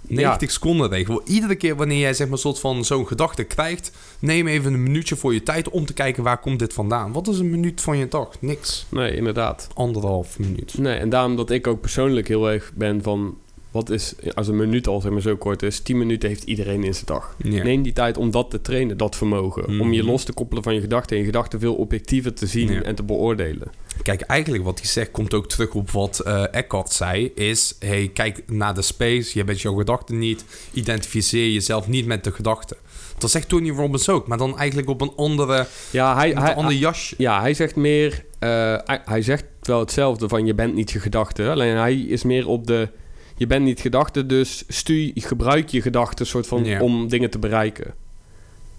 [0.00, 1.22] 90 seconden regel.
[1.24, 5.16] Iedere keer wanneer jij zeg maar soort van zo'n gedachte krijgt, neem even een minuutje
[5.16, 7.12] voor je tijd om te kijken waar komt dit vandaan.
[7.12, 8.28] Wat is een minuut van je dag?
[8.40, 8.86] Niks.
[8.88, 9.68] Nee, inderdaad.
[9.74, 10.78] Anderhalf minuut.
[10.78, 13.36] Nee, en daarom dat ik ook persoonlijk heel erg ben van...
[13.72, 15.80] Wat is, als een minuut al zeg maar zo kort is...
[15.80, 17.36] 10 minuten heeft iedereen in zijn dag.
[17.38, 17.62] Ja.
[17.62, 19.80] Neem die tijd om dat te trainen, dat vermogen.
[19.80, 20.10] Om je Mhm.
[20.10, 21.10] los te koppelen van je gedachten...
[21.16, 22.82] en je gedachten veel objectiever te zien Ja.
[22.82, 23.70] en te beoordelen.
[24.02, 27.32] Kijk, eigenlijk wat hij zegt komt ook terug op wat eh Eckhart zei.
[27.34, 29.38] Is, hey, kijk naar de space.
[29.38, 30.44] Je bent jouw gedachten niet.
[30.72, 32.76] Identificeer jezelf niet met de gedachten.
[33.18, 36.74] Dat zegt Tony Robbins ook, maar dan eigenlijk op een andere, Ja, hij, hij, ander
[36.74, 37.14] jasje.
[37.18, 38.24] ja, hij zegt meer...
[38.38, 38.48] eh,
[38.84, 41.50] hij, hij zegt wel hetzelfde van je bent niet je gedachten.
[41.50, 42.88] Alleen hij is meer op de...
[43.36, 47.94] Je bent niet gedachten, dus stuur, gebruik je gedachten soort van om dingen te bereiken.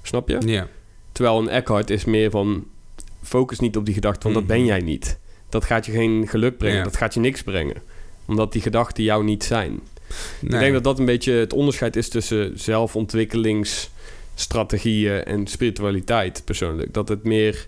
[0.02, 0.38] Snap je?
[0.46, 0.68] Ja.
[1.12, 2.66] Terwijl een Eckhart is meer van...
[3.24, 4.54] Focus niet op die gedachten, want dat Mhm.
[4.58, 5.20] ben jij niet.
[5.50, 6.84] Dat gaat je geen geluk brengen.
[6.84, 7.76] Dat gaat je niks brengen.
[8.26, 9.70] Omdat die gedachten jou niet zijn.
[10.40, 10.52] Nee.
[10.54, 16.94] Ik denk dat dat een beetje het onderscheid is tussen zelfontwikkelingsstrategieën en spiritualiteit persoonlijk.
[16.94, 17.68] Dat het meer.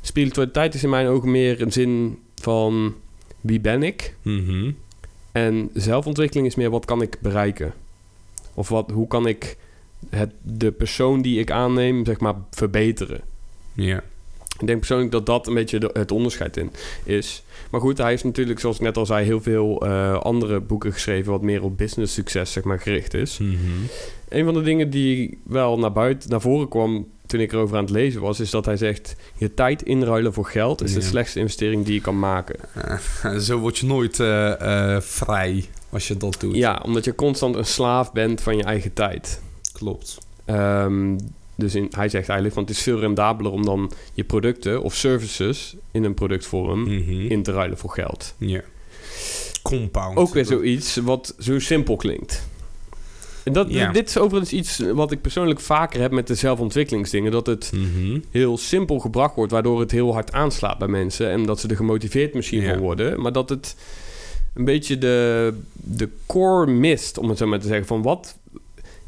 [0.00, 2.94] Spiritualiteit is in mijn ogen meer een zin van
[3.40, 4.14] wie ben ik?
[4.22, 4.70] Mhm.
[5.46, 7.72] En zelfontwikkeling is meer wat kan ik bereiken?
[8.54, 9.56] Of wat, hoe kan ik
[10.10, 13.20] het, de persoon die ik aanneem, zeg maar, verbeteren?
[13.72, 14.02] Ja.
[14.60, 16.70] Ik denk persoonlijk dat dat een beetje de- het onderscheid in
[17.04, 17.42] is.
[17.70, 20.92] Maar goed, hij heeft natuurlijk, zoals ik net al zei, heel veel eh, andere boeken
[20.92, 21.32] geschreven...
[21.32, 23.38] wat meer op business succes, zeg maar, gericht is.
[23.38, 23.54] Mhm.
[24.28, 27.82] Een van de dingen die wel naar buiten, naar voren kwam toen ik erover aan
[27.82, 31.38] het lezen was, is dat hij zegt: je tijd inruilen voor geld is de slechtste
[31.38, 32.56] investering die je kan maken.
[33.22, 36.54] Eh, zo word je nooit eh, eh, vrij als je dat doet.
[36.56, 39.40] Ja, omdat je constant een slaaf bent van je eigen tijd.
[39.72, 40.18] Klopt.
[40.44, 41.18] Ehm,
[41.54, 44.94] dus in, hij zegt eigenlijk: want het is veel rendabeler om dan je producten of
[44.94, 47.26] services in een productvorm Mhm.
[47.26, 48.34] in te ruilen voor geld.
[48.38, 48.60] Ja.
[49.62, 50.16] Compound.
[50.16, 52.47] Ook weer zoiets wat zo simpel klinkt.
[53.44, 53.92] En dat, Ja.
[53.92, 57.32] dit is overigens iets wat ik persoonlijk vaker heb met de zelfontwikkelingsdingen.
[57.32, 58.18] Dat het Mhm.
[58.30, 61.76] heel simpel gebracht wordt, waardoor het heel hard aanslaat bij mensen en dat ze er
[61.76, 62.68] gemotiveerd misschien Ja.
[62.72, 63.76] van worden, maar dat het
[64.54, 68.36] een beetje de, de core mist, om het zo maar te zeggen, van wat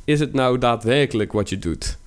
[0.05, 1.99] is het nou daadwerkelijk wat je doet?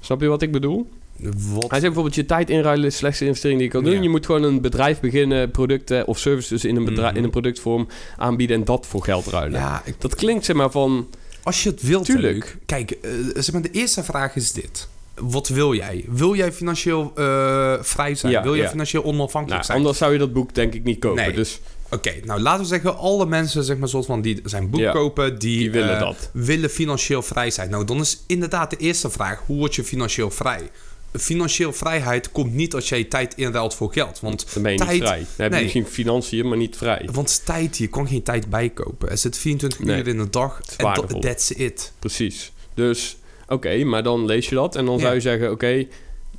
[0.00, 0.88] Snap je wat ik bedoel?
[1.22, 1.60] Wat?
[1.60, 3.94] Hij zegt bijvoorbeeld je tijd inruilen is de slechtste investering die je kan doen.
[3.94, 4.02] Ja.
[4.02, 7.18] Je moet gewoon een bedrijf beginnen, producten of services in een, bedrijf, Mhm.
[7.18, 9.60] in een productvorm aanbieden en dat voor geld ruilen.
[9.60, 11.06] Ja, ik- Dat klinkt zeg maar van,
[11.42, 12.44] als je het wilt, Tuurlijk.
[12.44, 12.54] Luc.
[12.66, 14.88] Kijk, eh, zeg maar, de eerste vraag is dit.
[15.14, 16.04] Wat wil jij?
[16.08, 18.32] Wil jij financieel eh, vrij zijn?
[18.32, 18.70] Ja, wil jij ja.
[18.70, 19.78] financieel onafhankelijk nou, zijn?
[19.78, 21.24] anders zou je dat boek denk ik niet kopen.
[21.24, 21.32] Nee.
[21.34, 21.60] Dus
[21.92, 24.92] Oké, nou laten we zeggen, alle mensen zeg maar, soort van, die zijn boek Ja.
[24.92, 26.30] kopen, die, die willen eh, dat.
[26.32, 27.70] willen financieel vrij zijn.
[27.70, 30.70] Nou, dan is inderdaad de eerste vraag: hoe word je financieel vrij?
[31.12, 34.20] Financieel vrijheid komt niet als jij tijd inruilt voor geld.
[34.20, 35.18] Want Dan ben je tijd, niet vrij.
[35.18, 35.62] Dan heb je nee.
[35.62, 37.08] misschien financiën, maar niet vrij.
[37.12, 39.10] Want tijd, je kan geen tijd bijkopen.
[39.10, 39.98] Er zit 24 Nee.
[39.98, 41.92] uur in de dag en dat- that's it.
[41.98, 42.52] Precies.
[42.74, 43.16] Dus,
[43.48, 45.00] oké, maar dan lees je dat en dan Ja.
[45.00, 45.50] zou je zeggen...
[45.50, 45.86] oké,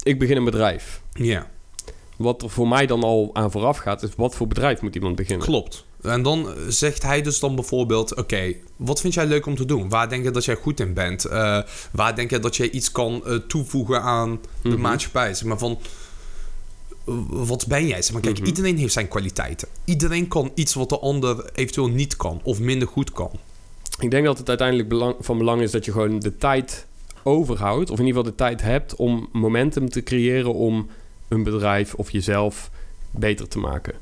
[0.04, 1.02] ik begin een bedrijf.
[1.14, 1.52] Ja,
[2.18, 4.04] Wat er voor mij dan al aan vooraf gaat...
[4.04, 5.46] is wat voor bedrijf moet iemand beginnen?
[5.46, 5.86] klopt.
[6.04, 8.16] En dan zegt hij dus dan bijvoorbeeld...
[8.16, 9.90] Oké, wat vind jij leuk om te doen?
[9.90, 11.26] Waar denk je dat jij goed in bent?
[11.26, 11.60] Eh,
[11.92, 14.82] waar denk je dat jij iets kan eh, toevoegen aan de Mhm.
[14.82, 15.34] maatschappij?
[15.34, 15.78] Zeg maar van...
[17.30, 18.02] Wat ben jij?
[18.02, 18.48] Zeg maar, kijk, Mhm.
[18.48, 19.68] iedereen heeft zijn kwaliteiten.
[19.86, 22.40] Iedereen kan iets wat de ander eventueel niet kan.
[22.44, 23.32] Of minder goed kan.
[24.00, 25.72] Ik denk dat het uiteindelijk belang, van belang is...
[25.72, 26.86] dat je gewoon de tijd
[27.24, 27.90] overhoudt...
[27.90, 30.54] of in ieder geval de tijd hebt om momentum te creëren...
[30.54, 30.88] om
[31.28, 32.70] een bedrijf of jezelf
[33.12, 33.94] beter te maken.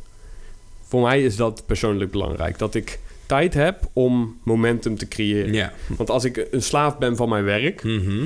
[0.92, 2.58] Voor mij is dat persoonlijk belangrijk.
[2.58, 5.54] Dat ik tijd heb om momentum te creëren.
[5.54, 5.74] Ja.
[5.98, 7.84] Want als ik een slaaf ben van mijn werk...
[7.84, 8.26] Mhm.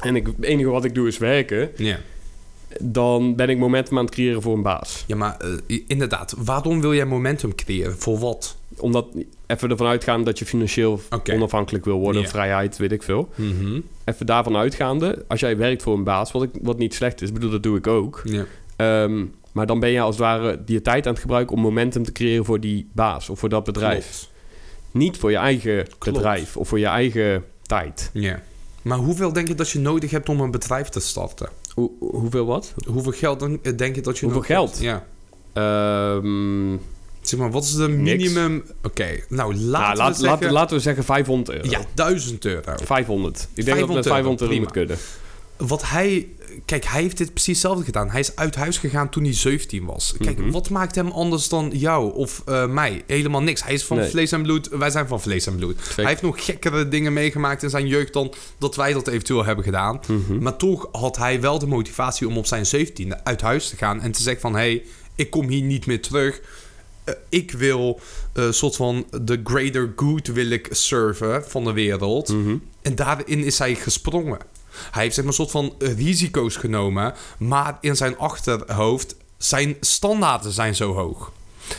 [0.00, 1.70] en ik, het enige wat ik doe is werken...
[1.76, 1.98] Ja.
[2.80, 5.04] dan ben ik momentum aan het creëren voor een baas.
[5.06, 6.34] Ja, maar eh, inderdaad.
[6.38, 7.98] Waarom wil jij momentum creëren?
[7.98, 8.56] Voor wat?
[8.76, 9.06] Omdat
[9.46, 11.00] even ervan uitgaan dat je financieel
[11.32, 13.28] onafhankelijk wil worden, vrijheid, weet ik veel.
[13.34, 13.80] Mhm.
[14.04, 17.32] Even daarvan uitgaande, als jij werkt voor een baas, wat, ik, wat niet slecht is,
[17.32, 18.22] bedoel, dat doe ik ook.
[18.24, 18.44] Ja.
[19.56, 22.12] Maar dan ben je als het ware je tijd aan het gebruiken om momentum te
[22.12, 24.08] creëren voor die baas of voor dat bedrijf.
[24.08, 24.30] Klopt.
[24.90, 26.16] Niet voor je eigen Klopt.
[26.16, 28.10] bedrijf of voor je eigen tijd.
[28.12, 28.42] Ja.
[28.82, 31.48] Maar hoeveel denk je dat je nodig hebt om een bedrijf te starten?
[31.74, 32.74] Hoe, hoeveel wat?
[32.86, 34.70] Hoeveel geld eh, denk je dat je Hoeveel nodig geld?
[34.70, 34.82] hebt?
[34.82, 35.06] Ja.
[35.52, 36.76] Ehm,
[37.20, 38.64] Zeg maar, wat is de minimum...
[38.82, 40.22] Oké, nou laten nou, we laat, zeggen...
[40.22, 41.70] laten, laten we zeggen 500 euro.
[41.70, 42.72] Ja, 1000 euro.
[42.84, 43.48] 500.
[43.54, 44.96] Ik denk dat 500 met 500 euro euro, moet kunnen.
[45.56, 46.28] Wat hij...
[46.64, 48.10] Kijk, hij heeft dit precies hetzelfde gedaan.
[48.10, 50.14] Hij is uit huis gegaan toen hij 17 was.
[50.18, 50.50] Kijk, Mhm.
[50.50, 53.02] wat maakt hem anders dan jou of eh, mij?
[53.06, 53.62] Helemaal niks.
[53.64, 54.08] Hij is van Nee.
[54.10, 54.68] vlees en bloed.
[54.68, 55.76] Wij zijn van vlees en bloed.
[55.80, 55.96] Zeker.
[55.96, 59.64] Hij heeft nog gekkere dingen meegemaakt in zijn jeugd dan dat wij dat eventueel hebben
[59.64, 60.00] gedaan.
[60.08, 60.38] Mhm.
[60.42, 64.00] Maar toch had hij wel de motivatie om op zijn 17e uit huis te gaan
[64.00, 64.52] en te zeggen van...
[64.52, 64.82] hé, hey,
[65.14, 66.40] ik kom hier niet meer terug.
[67.04, 68.00] Eh, ik wil
[68.32, 72.28] een soort van de greater good wil ik serven van de wereld.
[72.28, 72.56] Mhm.
[72.82, 74.38] En daarin is hij gesprongen.
[74.90, 80.52] Hij heeft zeg maar, een soort van risico's genomen, maar in zijn achterhoofd zijn standaarden
[80.52, 81.32] zijn zo hoog.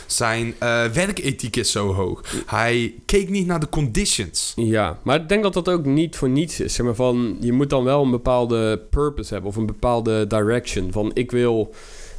[0.06, 2.22] Zijn eh, werkethiek is zo hoog.
[2.46, 4.52] Hij keek niet naar de conditions.
[4.56, 6.74] Ja, maar ik denk dat dat ook niet voor niets is.
[6.74, 10.92] Zeg maar van, je moet dan wel een bepaalde purpose hebben of een bepaalde direction.
[10.92, 11.74] Van ik wil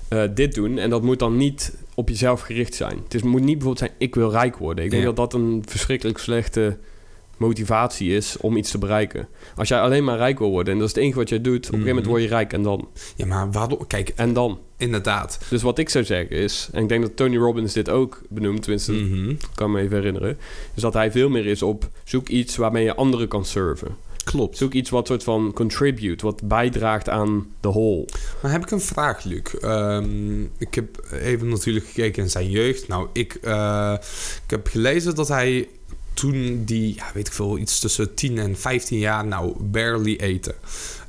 [0.08, 3.00] eh, dit doen en dat moet dan niet op jezelf gericht zijn.
[3.04, 4.84] Het is, moet niet bijvoorbeeld zijn ik wil rijk worden.
[4.84, 5.08] Ik denk Ja.
[5.12, 6.78] dat dat een verschrikkelijk slechte
[7.40, 9.28] motivatie is om iets te bereiken.
[9.56, 11.68] Als jij alleen maar rijk wil worden en dat is het enige wat jij doet,
[11.68, 12.10] op een gegeven moment Mhm.
[12.10, 12.88] word je rijk en dan.
[13.16, 13.88] Ja, maar waarom?
[13.88, 14.60] Kijk, En dan.
[14.78, 15.40] inderdaad.
[15.50, 18.62] Dus wat ik zou zeggen is, en ik denk dat Tony Robbins dit ook benoemt,
[18.62, 19.30] tenminste, Mhm.
[19.30, 20.38] ik kan me even herinneren,
[20.76, 23.96] is dat hij veel meer is op zoek iets waarmee je anderen kan serven.
[24.24, 24.58] Klopt.
[24.58, 28.06] Zoek iets wat soort van contribute, wat bijdraagt aan de whole.
[28.42, 29.42] Maar heb ik een vraag, Luc?
[29.62, 32.88] Ehm, ik heb even natuurlijk gekeken in zijn jeugd.
[32.88, 33.94] Nou, ik, eh,
[34.46, 35.68] ik heb gelezen dat hij
[36.14, 40.56] toen die, ja, weet ik veel, iets tussen 10 en 15 jaar, nou, barely eten.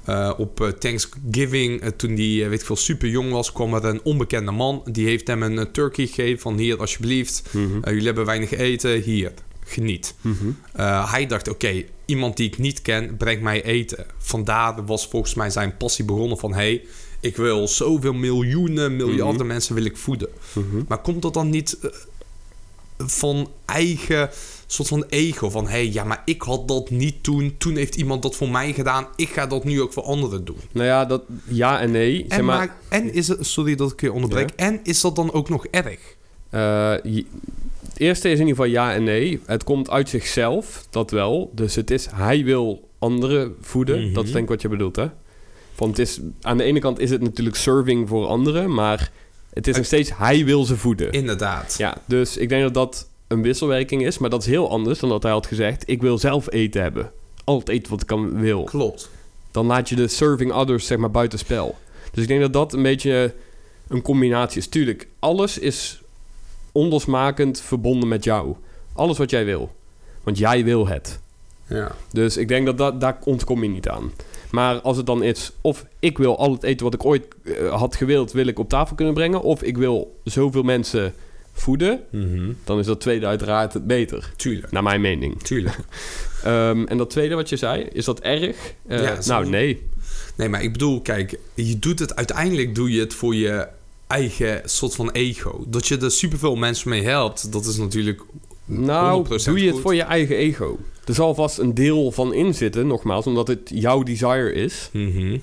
[0.04, 3.84] Eh, op eh, Thanksgiving, eh, toen die, weet ik veel, super jong was, kwam er
[3.84, 4.82] een onbekende man.
[4.84, 7.42] Die heeft hem een turkey gegeven van hier, alsjeblieft.
[7.50, 7.88] Mhm.
[7.88, 9.32] Jullie hebben weinig eten, hier,
[9.64, 10.14] geniet.
[10.20, 10.50] Mhm.
[11.06, 14.06] Hij dacht, oké, iemand die ik niet ken, brengt mij eten.
[14.18, 16.54] Vandaar was volgens mij zijn passie begonnen van...
[16.54, 16.84] hey,
[17.20, 19.46] ik wil zoveel miljoenen, miljarden Mhm.
[19.46, 20.28] mensen wil ik voeden.
[20.88, 21.78] Maar komt dat dan niet
[22.98, 24.30] van eigen
[24.72, 25.50] soort van ego?
[25.50, 27.54] Van, hé, hey, ja, maar ik had dat niet toen.
[27.58, 29.06] Toen heeft iemand dat voor mij gedaan.
[29.16, 30.56] Ik ga dat nu ook voor anderen doen.
[30.72, 32.24] Nou ja, dat, ja en nee.
[32.28, 33.46] Zeg En, maar, maar, en is het...
[33.46, 34.50] Sorry dat ik je onderbreek.
[34.56, 35.98] En is dat dan ook nog erg?
[36.50, 36.60] eh,
[37.02, 37.24] je-
[37.88, 39.40] het eerste is in ieder geval ja en nee.
[39.46, 41.50] Het komt uit zichzelf, dat wel.
[41.54, 44.04] Dus het is, hij wil anderen voeden.
[44.04, 44.14] Mhm.
[44.14, 45.06] Dat is denk ik wat je bedoelt, hè?
[45.76, 49.10] Want het is, aan de ene kant is het natuurlijk serving voor anderen, maar
[49.52, 51.12] het is nog steeds, hij wil ze voeden.
[51.12, 51.74] Inderdaad.
[51.78, 55.08] Ja, dus ik denk dat dat een wisselwerking is, maar dat is heel anders dan
[55.08, 57.12] dat hij had gezegd, ik wil zelf eten hebben.
[57.44, 58.64] Al het eten wat ik kan wil.
[58.64, 59.10] Klopt.
[59.50, 61.76] Dan laat je de serving others zeg maar buitenspel.
[62.12, 63.34] Dus ik denk dat dat een beetje
[63.88, 64.68] een combinatie is.
[64.68, 66.00] Tuurlijk, alles is
[66.72, 68.54] onlosmakend verbonden met jou.
[68.92, 69.72] Alles wat jij wil.
[70.22, 71.20] Want jij wil het.
[71.66, 71.92] Ja.
[72.12, 74.12] Dus ik denk dat, dat daar ontkom je niet aan.
[74.50, 77.78] Maar als het dan is, of ik wil al het eten wat ik ooit eh,
[77.78, 79.42] had gewild, wil ik op tafel kunnen brengen.
[79.42, 81.14] Of ik wil zoveel mensen
[81.60, 82.52] voeden, Mhm.
[82.64, 84.32] dan is dat tweede uiteraard het beter.
[84.36, 84.72] Tuurlijk.
[84.72, 85.42] Naar mijn mening.
[85.42, 85.76] Tuurlijk.
[86.44, 88.56] Ehm, en dat tweede wat je zei, is dat erg?
[88.86, 89.82] Eh, Ja, nou, nee.
[90.36, 93.66] Nee, maar ik bedoel, kijk, je doet het uiteindelijk doe je het voor je
[94.06, 95.64] eigen soort van ego.
[95.68, 98.22] Dat je er superveel mensen mee helpt, dat is natuurlijk
[98.64, 100.78] Nou, 100% doe je het voor je eigen ego.
[101.04, 104.88] Er zal vast een deel van in zitten, nogmaals, omdat het jouw desire is.
[104.92, 105.38] Mhm.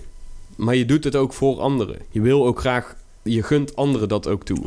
[0.55, 1.97] Maar je doet het ook voor anderen.
[2.11, 2.95] Je wil ook graag,
[3.27, 4.57] je gunt anderen dat ook toe.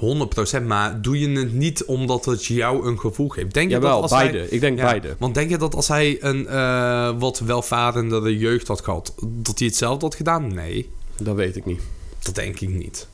[0.60, 3.54] 100%, maar doe je het niet omdat het jou een gevoel geeft?
[3.54, 4.50] Denk je dat als hij- beide.
[4.50, 5.16] Ik denk Ja, beide.
[5.18, 9.68] Want denk je dat als hij een eh, wat welvarendere jeugd had gehad, dat hij
[9.68, 10.54] hetzelfde had gedaan?
[10.54, 11.80] Nee, Dat weet ik niet.
[12.22, 13.06] dat denk ik niet.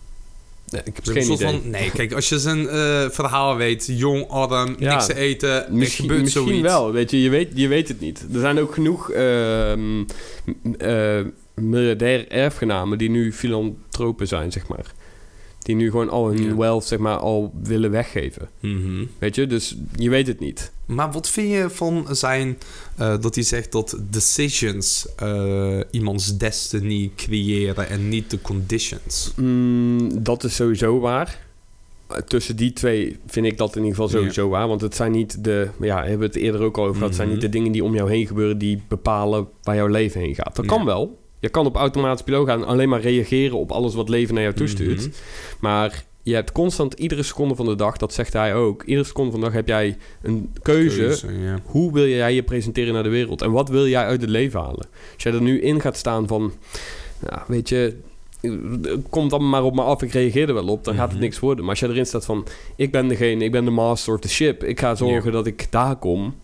[0.70, 1.60] Nee, ik heb Dus geen een soort idee.
[1.60, 5.66] van, nee, kijk, als je zijn eh, verhaal weet, jong, arm, Ja, niks te eten,
[5.70, 6.62] Misschien, gebeurt misschien zoiets.
[6.62, 8.26] wel, weet je, je weet, je weet het niet.
[8.32, 9.72] Er zijn ook genoeg eh,
[11.54, 14.92] miljardair erfgenamen die nu filantropen zijn, zeg maar.
[15.66, 16.56] Die nu gewoon al hun Ja.
[16.56, 18.48] wealth, zeg maar, al willen weggeven.
[18.60, 19.04] Mhm.
[19.18, 20.72] Weet je, dus je weet het niet.
[20.84, 22.58] Maar wat vind je van zijn
[22.96, 29.32] eh, dat hij zegt dat decisions eh, iemands destiny creëren en niet de conditions?
[29.36, 31.38] Mm, dat is sowieso waar.
[32.06, 34.68] Eh, Tussen die twee vind ik dat in ieder geval sowieso waar.
[34.68, 35.68] Want het zijn niet de...
[35.80, 37.08] Ja, we hebben het eerder ook al over gehad.
[37.08, 37.36] Het zijn Mhm.
[37.36, 38.58] niet de dingen die om jou heen gebeuren...
[38.58, 40.56] die bepalen waar jouw leven heen gaat.
[40.56, 40.70] Dat Ja.
[40.76, 41.18] kan wel.
[41.46, 42.60] Je kan op automatisch piloot gaan...
[42.62, 45.00] en alleen maar reageren op alles wat leven naar jou toestuurt.
[45.00, 45.08] Mhm.
[45.60, 47.96] Maar je hebt constant iedere seconde van de dag...
[47.96, 48.82] dat zegt hij ook...
[48.82, 50.96] iedere seconde van de dag heb jij een keuze...
[51.00, 51.58] Keuze, ja.
[51.64, 53.42] Hoe wil jij je presenteren naar de wereld?
[53.42, 54.86] En wat wil jij uit het leven halen?
[55.14, 56.52] Als jij er nu in gaat staan van...
[57.46, 57.96] Weet je...
[59.10, 60.84] Komt dan maar op me af, ik reageer er wel op.
[60.84, 61.22] Dan gaat het Mhm.
[61.22, 61.60] niks worden.
[61.60, 62.46] Maar als jij erin staat van...
[62.76, 64.64] Ik ben degene, ik ben de master of the ship.
[64.64, 66.34] Ik ga zorgen dat ik daar kom.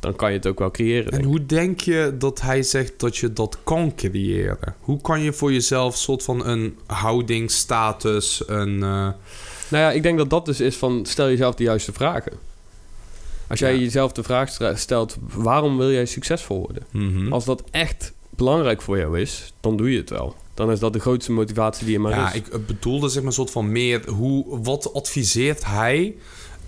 [0.00, 1.12] Dan kan je het ook wel creëren.
[1.12, 1.24] En ik.
[1.24, 4.74] hoe denk je dat hij zegt dat je dat kan creëren?
[4.80, 8.74] Hoe kan je voor jezelf soort van een houding, status, een...
[8.82, 9.08] eh,
[9.68, 11.06] Nou ja, ik denk dat dat dus is van...
[11.06, 12.32] Stel jezelf de juiste vragen.
[13.48, 13.80] Als jij Ja.
[13.80, 15.16] jezelf de vraag stelt...
[15.34, 16.82] Waarom wil jij succesvol worden?
[16.90, 17.32] mhm.
[17.32, 19.52] Als dat echt belangrijk voor jou is...
[19.60, 20.34] Dan doe je het wel.
[20.54, 22.34] Dan is dat de grootste motivatie die je maar ja, is.
[22.34, 26.14] ik eh, bedoelde zeg maar een soort van meer hoe, wat adviseert hij?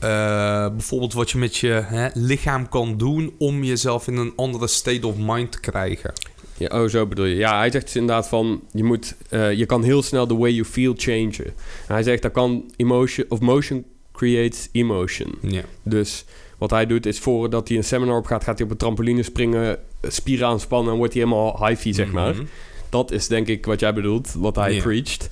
[0.02, 4.66] Eh, bijvoorbeeld wat je met je hè, lichaam kan doen om jezelf in een andere
[4.66, 6.12] state of mind te krijgen.
[6.56, 7.36] Ja, oh, zo bedoel je.
[7.36, 8.62] Ja, hij zegt dus inderdaad van...
[8.72, 11.46] Je, moet, eh, je kan heel snel the way you feel changen.
[11.86, 13.26] En hij zegt dat kan emotion...
[13.28, 15.34] Of motion creates emotion.
[15.40, 15.62] Ja.
[15.82, 16.24] Dus
[16.58, 18.44] wat hij doet is voordat hij een seminar op gaat...
[18.44, 20.92] gaat hij op een trampoline springen, eh, spieren aanspannen...
[20.92, 22.34] en wordt hij helemaal high zeg maar.
[22.34, 22.44] Mhm.
[22.88, 24.82] Dat is denk ik wat jij bedoelt, wat hij Ja.
[24.82, 25.28] preacht.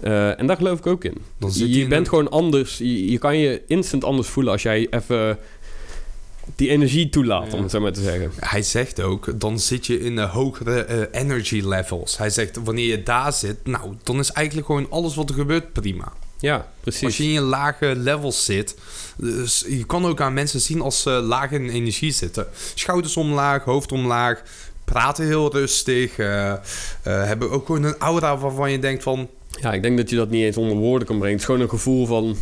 [0.00, 1.14] Eh, en daar geloof ik ook in.
[1.38, 2.78] Dan zit Je, je in bent een- gewoon anders.
[2.78, 5.38] Je, je kan je instant anders voelen als jij even
[6.56, 7.56] die energie toelaat, Ja.
[7.56, 8.32] om het zo maar te zeggen.
[8.36, 12.18] Hij zegt ook, dan zit je in de hogere eh, energy levels.
[12.18, 15.72] Hij zegt, wanneer je daar zit, nou, dan is eigenlijk gewoon alles wat er gebeurt
[15.72, 16.12] prima.
[16.38, 17.04] Ja, precies.
[17.04, 18.76] Als je in je lage levels zit.
[19.16, 22.46] Dus je kan ook aan mensen zien als ze laag in energie zitten.
[22.74, 24.42] Schouders omlaag, hoofd omlaag.
[24.84, 26.18] Praten heel rustig.
[26.18, 26.58] eh, eh,
[27.02, 29.28] hebben ook gewoon een aura waarvan je denkt van...
[29.60, 31.32] Ja, ik denk dat je dat niet eens onder woorden kan brengen.
[31.32, 32.36] Het is gewoon een gevoel van...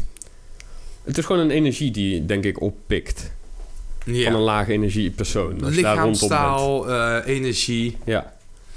[1.05, 3.33] Het is gewoon een energie die je, denk ik, oppikt.
[4.05, 5.65] Van een lage energie persoon.
[5.65, 5.75] Als.
[5.75, 7.97] Lichaamstaal, eh, energie.
[8.05, 8.33] Ja.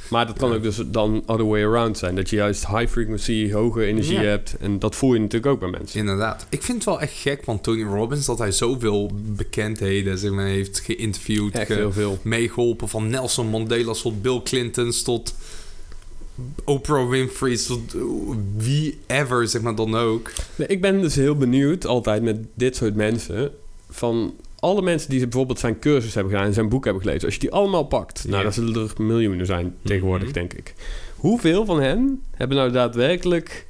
[0.10, 2.15] Maar dat kan ook dus dan other way around zijn.
[2.15, 4.21] Dat je juist high frequency, hoge energie Ja.
[4.21, 4.56] hebt.
[4.60, 6.00] En dat voel je natuurlijk ook bij mensen.
[6.00, 6.45] Inderdaad.
[6.50, 10.45] Ik vind het wel echt gek van Tony Robbins dat hij zoveel bekendheden zeg maar,
[10.45, 11.54] heeft geïnterviewd.
[11.54, 12.17] Echt ge- heel veel.
[12.21, 12.89] meegeholpen.
[12.89, 15.36] Van Nelson Mandela's tot Bill Clinton's tot
[16.63, 17.28] Oprah
[17.67, 18.02] tot eh,
[18.58, 20.32] wie ever, zeg maar dan ook.
[20.56, 23.52] Nee, ik ben dus heel benieuwd altijd met dit soort mensen.
[23.89, 27.26] Van alle mensen die bijvoorbeeld zijn cursus hebben gedaan en zijn boek hebben gelezen.
[27.26, 28.21] Als je die allemaal pakt.
[28.23, 28.30] Ja.
[28.30, 30.34] Nou, dat zullen er miljoenen zijn tegenwoordig, Mhm.
[30.34, 30.73] denk ik.
[31.15, 33.67] Hoeveel van hen hebben nou daadwerkelijk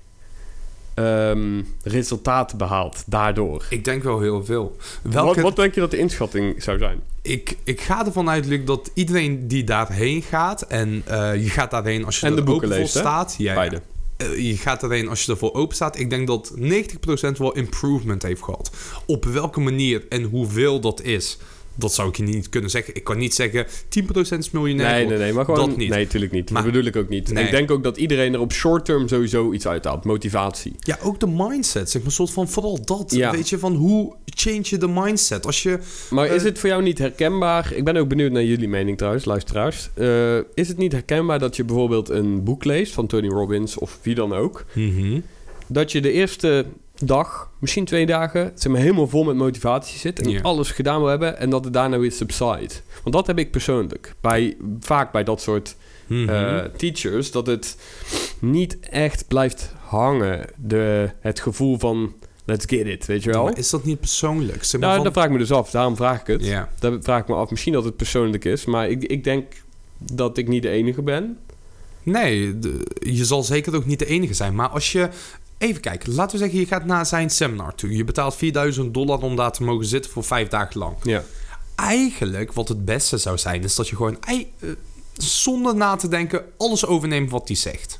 [0.98, 3.66] ehm, resultaten behaald daardoor?
[3.70, 4.76] Ik denk wel heel veel.
[5.02, 7.02] Wat, Welke, wat denk je dat de inschatting zou zijn?
[7.28, 10.62] ik, ik ga ervan uit, Luc, dat iedereen die daarheen gaat...
[10.62, 13.36] en eh, je gaat daarheen als je En er de boeken voor staat.
[13.38, 13.58] Ja, ja.
[13.58, 13.82] Beide.
[14.18, 16.00] Eh, je gaat erheen als je ervoor open staat.
[16.00, 18.72] Ik denk dat 90% wel improvement heeft gehad.
[19.06, 21.38] Op welke manier en hoeveel dat is,
[21.78, 22.96] dat zou ik je niet kunnen zeggen.
[22.96, 24.92] Ik kan niet zeggen 10% is miljonair.
[24.96, 25.70] Nee, nee, nee, maar gewoon...
[25.70, 25.90] Dat niet.
[25.90, 26.52] Nee, natuurlijk niet.
[26.52, 27.32] Maar- dat bedoel ik ook niet.
[27.32, 27.44] Nee.
[27.44, 30.04] Ik denk ook dat iedereen er op short term sowieso iets uithaalt.
[30.04, 30.76] Motivatie.
[30.80, 31.90] Ja, ook de mindset.
[31.90, 33.12] Zeg maar, soort van vooral dat.
[33.16, 33.32] Ja.
[33.32, 35.46] Weet je, van hoe change je de mindset?
[35.46, 35.80] Als je...
[36.10, 37.74] Maar is Eh, het voor jou niet herkenbaar?
[37.74, 39.90] Ik ben ook benieuwd naar jullie mening trouwens, luisteraars.
[39.94, 44.00] Eh, is het niet herkenbaar dat je bijvoorbeeld een boek leest van Tony Robbins of
[44.02, 44.66] wie dan ook?
[45.68, 46.66] Dat je de eerste
[47.04, 51.10] dag, misschien twee dagen, zeg maar, helemaal vol met motivatie zit en alles gedaan wil
[51.10, 52.70] hebben en dat het daarna weer subside.
[53.04, 54.16] Want dat heb ik persoonlijk.
[54.22, 55.76] Bij, vaak bij dat soort
[56.08, 56.30] Mhm.
[56.30, 57.78] eh, teachers, dat het
[58.40, 60.46] niet echt blijft hangen.
[60.56, 62.14] De, het gevoel van
[62.46, 63.44] let's get it, weet je wel?
[63.44, 64.64] Maar is dat niet persoonlijk?
[64.64, 65.70] Zeg maar Nou, van- dat vraag ik me dus af.
[65.70, 66.46] Daarom vraag ik het.
[66.46, 66.70] Ja.
[66.80, 67.50] Daar vraag ik me af.
[67.50, 68.66] Misschien dat het persoonlijk is.
[68.66, 69.46] Maar ik, ik denk
[69.98, 71.38] dat ik niet de enige ben.
[72.04, 74.56] Nee, de- je zal zeker ook niet de enige zijn.
[74.56, 75.10] Maar als je...
[75.58, 77.96] Even kijken, laten we zeggen, je gaat naar zijn seminar toe.
[77.96, 80.96] Je betaalt 4000 dollar om daar te mogen zitten voor vijf dagen lang.
[81.04, 81.24] Ja.
[81.76, 84.17] Eigenlijk, wat het beste zou zijn, is dat je gewoon...
[84.22, 84.70] ei- eh,
[85.17, 88.00] zonder na te denken, alles overneemt wat hij zegt.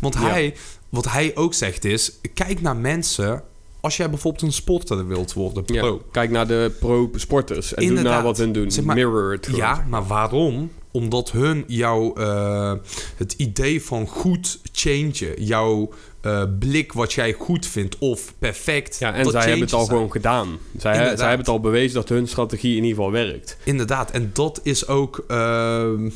[0.00, 0.20] Want Ja.
[0.20, 0.54] hij,
[0.88, 3.42] wat hij ook zegt is, kijk naar mensen...
[3.82, 5.80] Als jij bijvoorbeeld een sporter wilt worden, ja.
[5.80, 6.02] pro.
[6.12, 7.74] Kijk naar de pro-sporters.
[7.74, 8.70] En doe naar wat hun doen.
[8.70, 9.60] Zeg maar- Mirror het gewoon.
[9.60, 10.70] Ja, maar waarom?
[10.90, 12.72] Omdat hun jouw eh,
[13.16, 18.98] het idee van goed changen, jouw eh, blik wat jij goed vindt of perfect.
[18.98, 20.58] Ja, en zij hebben het al gewoon gedaan.
[20.78, 23.56] Zij, zij hebben het al bewezen dat hun strategie in ieder geval werkt.
[23.64, 25.24] Inderdaad, en dat is ook.
[25.28, 26.10] ehm,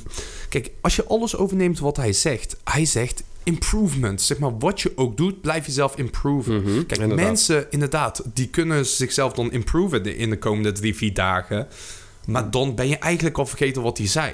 [0.49, 4.23] kijk, als je alles overneemt wat hij zegt, hij zegt improvement.
[4.23, 6.55] Zeg maar, wat je ook doet, blijf jezelf improven.
[6.63, 7.27] Mhm, Kijk, inderdaad.
[7.27, 11.69] mensen, inderdaad, die kunnen zichzelf dan improven in de komende drie, vier dagen.
[12.27, 14.33] Maar dan ben je eigenlijk al vergeten wat hij zei.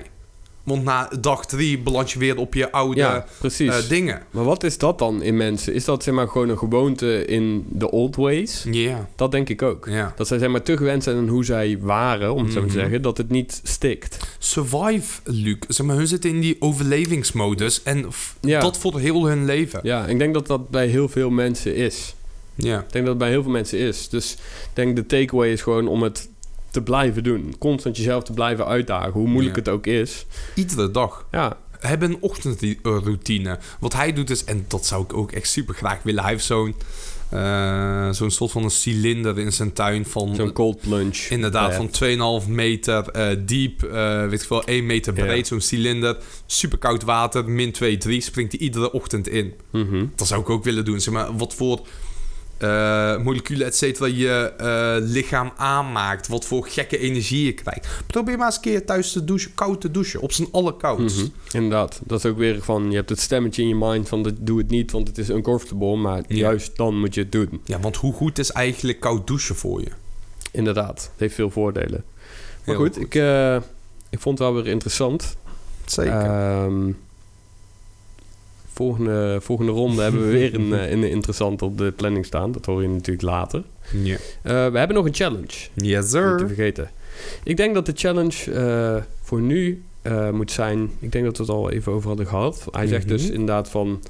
[0.70, 3.26] Want na dag drie beland je weer op je oude Ja,
[3.58, 4.22] eh, dingen.
[4.30, 5.74] maar wat is dat dan in mensen?
[5.74, 8.64] Is dat zeg maar gewoon een gewoonte in de old ways?
[8.70, 9.88] Ja, Dat denk ik ook.
[10.16, 12.66] Dat zij zeg maar te gewend zijn aan hoe zij waren, om het zo te
[12.66, 12.74] Mhm.
[12.74, 14.16] zeggen, dat het niet stikt.
[14.38, 15.56] Survive, Luc.
[15.68, 17.82] Zeg maar, hun zitten in die overlevingsmodus.
[17.82, 18.06] En
[18.40, 18.60] Ja.
[18.60, 19.80] dat voor heel hun leven.
[19.82, 22.14] Ja, ik denk dat dat bij heel veel mensen is.
[22.54, 22.78] Ja.
[22.78, 24.08] Ik denk dat het bij heel veel mensen is.
[24.08, 24.38] Dus ik
[24.72, 26.28] denk de takeaway is gewoon om het
[26.70, 27.54] te blijven doen.
[27.58, 29.62] Constant jezelf te blijven uitdagen, hoe moeilijk Ja.
[29.62, 30.26] het ook is.
[30.54, 31.26] Iedere dag.
[31.30, 33.58] Ja, Hebben een ochtendroutine.
[33.80, 36.22] Wat hij doet is, en dat zou ik ook echt super graag willen.
[36.22, 36.74] Hij heeft zo'n
[37.30, 40.34] eh, zo'n soort van een cilinder in zijn tuin van...
[40.34, 41.28] zo'n cold plunge.
[41.28, 41.76] Inderdaad, Ja.
[41.76, 45.24] van 2,5 meter eh, diep, eh, weet ik veel, 1 meter Ja.
[45.24, 46.16] breed, zo'n cilinder.
[46.46, 49.54] Super koud water, min 2, 3, springt hij iedere ochtend in.
[49.70, 50.04] Mhm.
[50.16, 51.00] Dat zou ik ook willen doen.
[51.00, 51.80] Zeg maar, wat voor
[52.62, 56.28] eh, moleculen, et cetera, je eh, lichaam aanmaakt.
[56.28, 57.88] Wat voor gekke energie je krijgt.
[58.06, 60.20] Probeer maar eens een keer thuis te douchen, koud te douchen.
[60.20, 61.16] Op zijn allerkoudst.
[61.16, 61.26] Mhm.
[61.52, 64.34] Inderdaad, dat is ook weer van, je hebt het stemmetje in je mind van, dat-
[64.38, 65.96] doe het niet, want het is uncomfortable.
[65.96, 66.36] Maar Ja.
[66.36, 67.60] juist dan moet je het doen.
[67.64, 69.90] Ja, want hoe goed is eigenlijk koud douchen voor je?
[70.52, 72.04] Inderdaad, het heeft veel voordelen.
[72.64, 73.56] Maar goed, Ik, eh,
[74.10, 75.36] ik vond het wel weer interessant.
[75.84, 76.12] Zeker.
[76.12, 76.88] Ehm,
[78.80, 82.52] volgende, volgende ronde hebben we weer een, eh, een interessant op de planning staan.
[82.52, 83.62] Dat hoor je natuurlijk later.
[83.92, 84.00] Eh,
[84.42, 85.46] we hebben nog een challenge.
[85.74, 86.90] Yes, Niet te vergeten.
[87.44, 89.82] Ik denk dat de challenge eh, voor nu
[90.32, 90.90] moet zijn...
[90.98, 92.64] Ik denk dat we het al even over hadden gehad.
[92.70, 93.12] Hij zegt Mhm.
[93.12, 94.02] dus inderdaad van...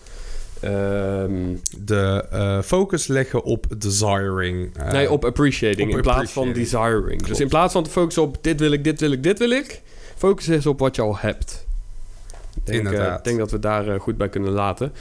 [0.60, 1.32] ehm,
[1.78, 2.24] De
[2.64, 4.70] focus leggen op desiring.
[4.92, 7.22] nee, op appreciating op in plaats van desiring.
[7.26, 9.50] Dus in plaats van te focussen op dit wil ik, dit wil ik, dit wil
[9.50, 9.82] ik...
[10.16, 11.66] Focus eens op wat je al hebt.
[12.70, 14.92] Ik denk, eh, ik denk dat we daar eh, goed bij kunnen laten.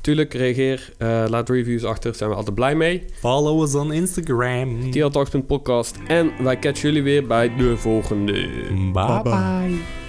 [0.00, 0.92] Tuurlijk, reageer.
[0.98, 2.04] eh, laat reviews achter.
[2.10, 3.04] Daar zijn we altijd blij mee.
[3.12, 4.90] Follow us on Instagram.
[4.90, 5.96] TLTalks.podcast.
[6.06, 8.48] En wij catchen jullie weer bij de volgende.
[8.92, 9.22] bye.
[9.22, 10.05] bye.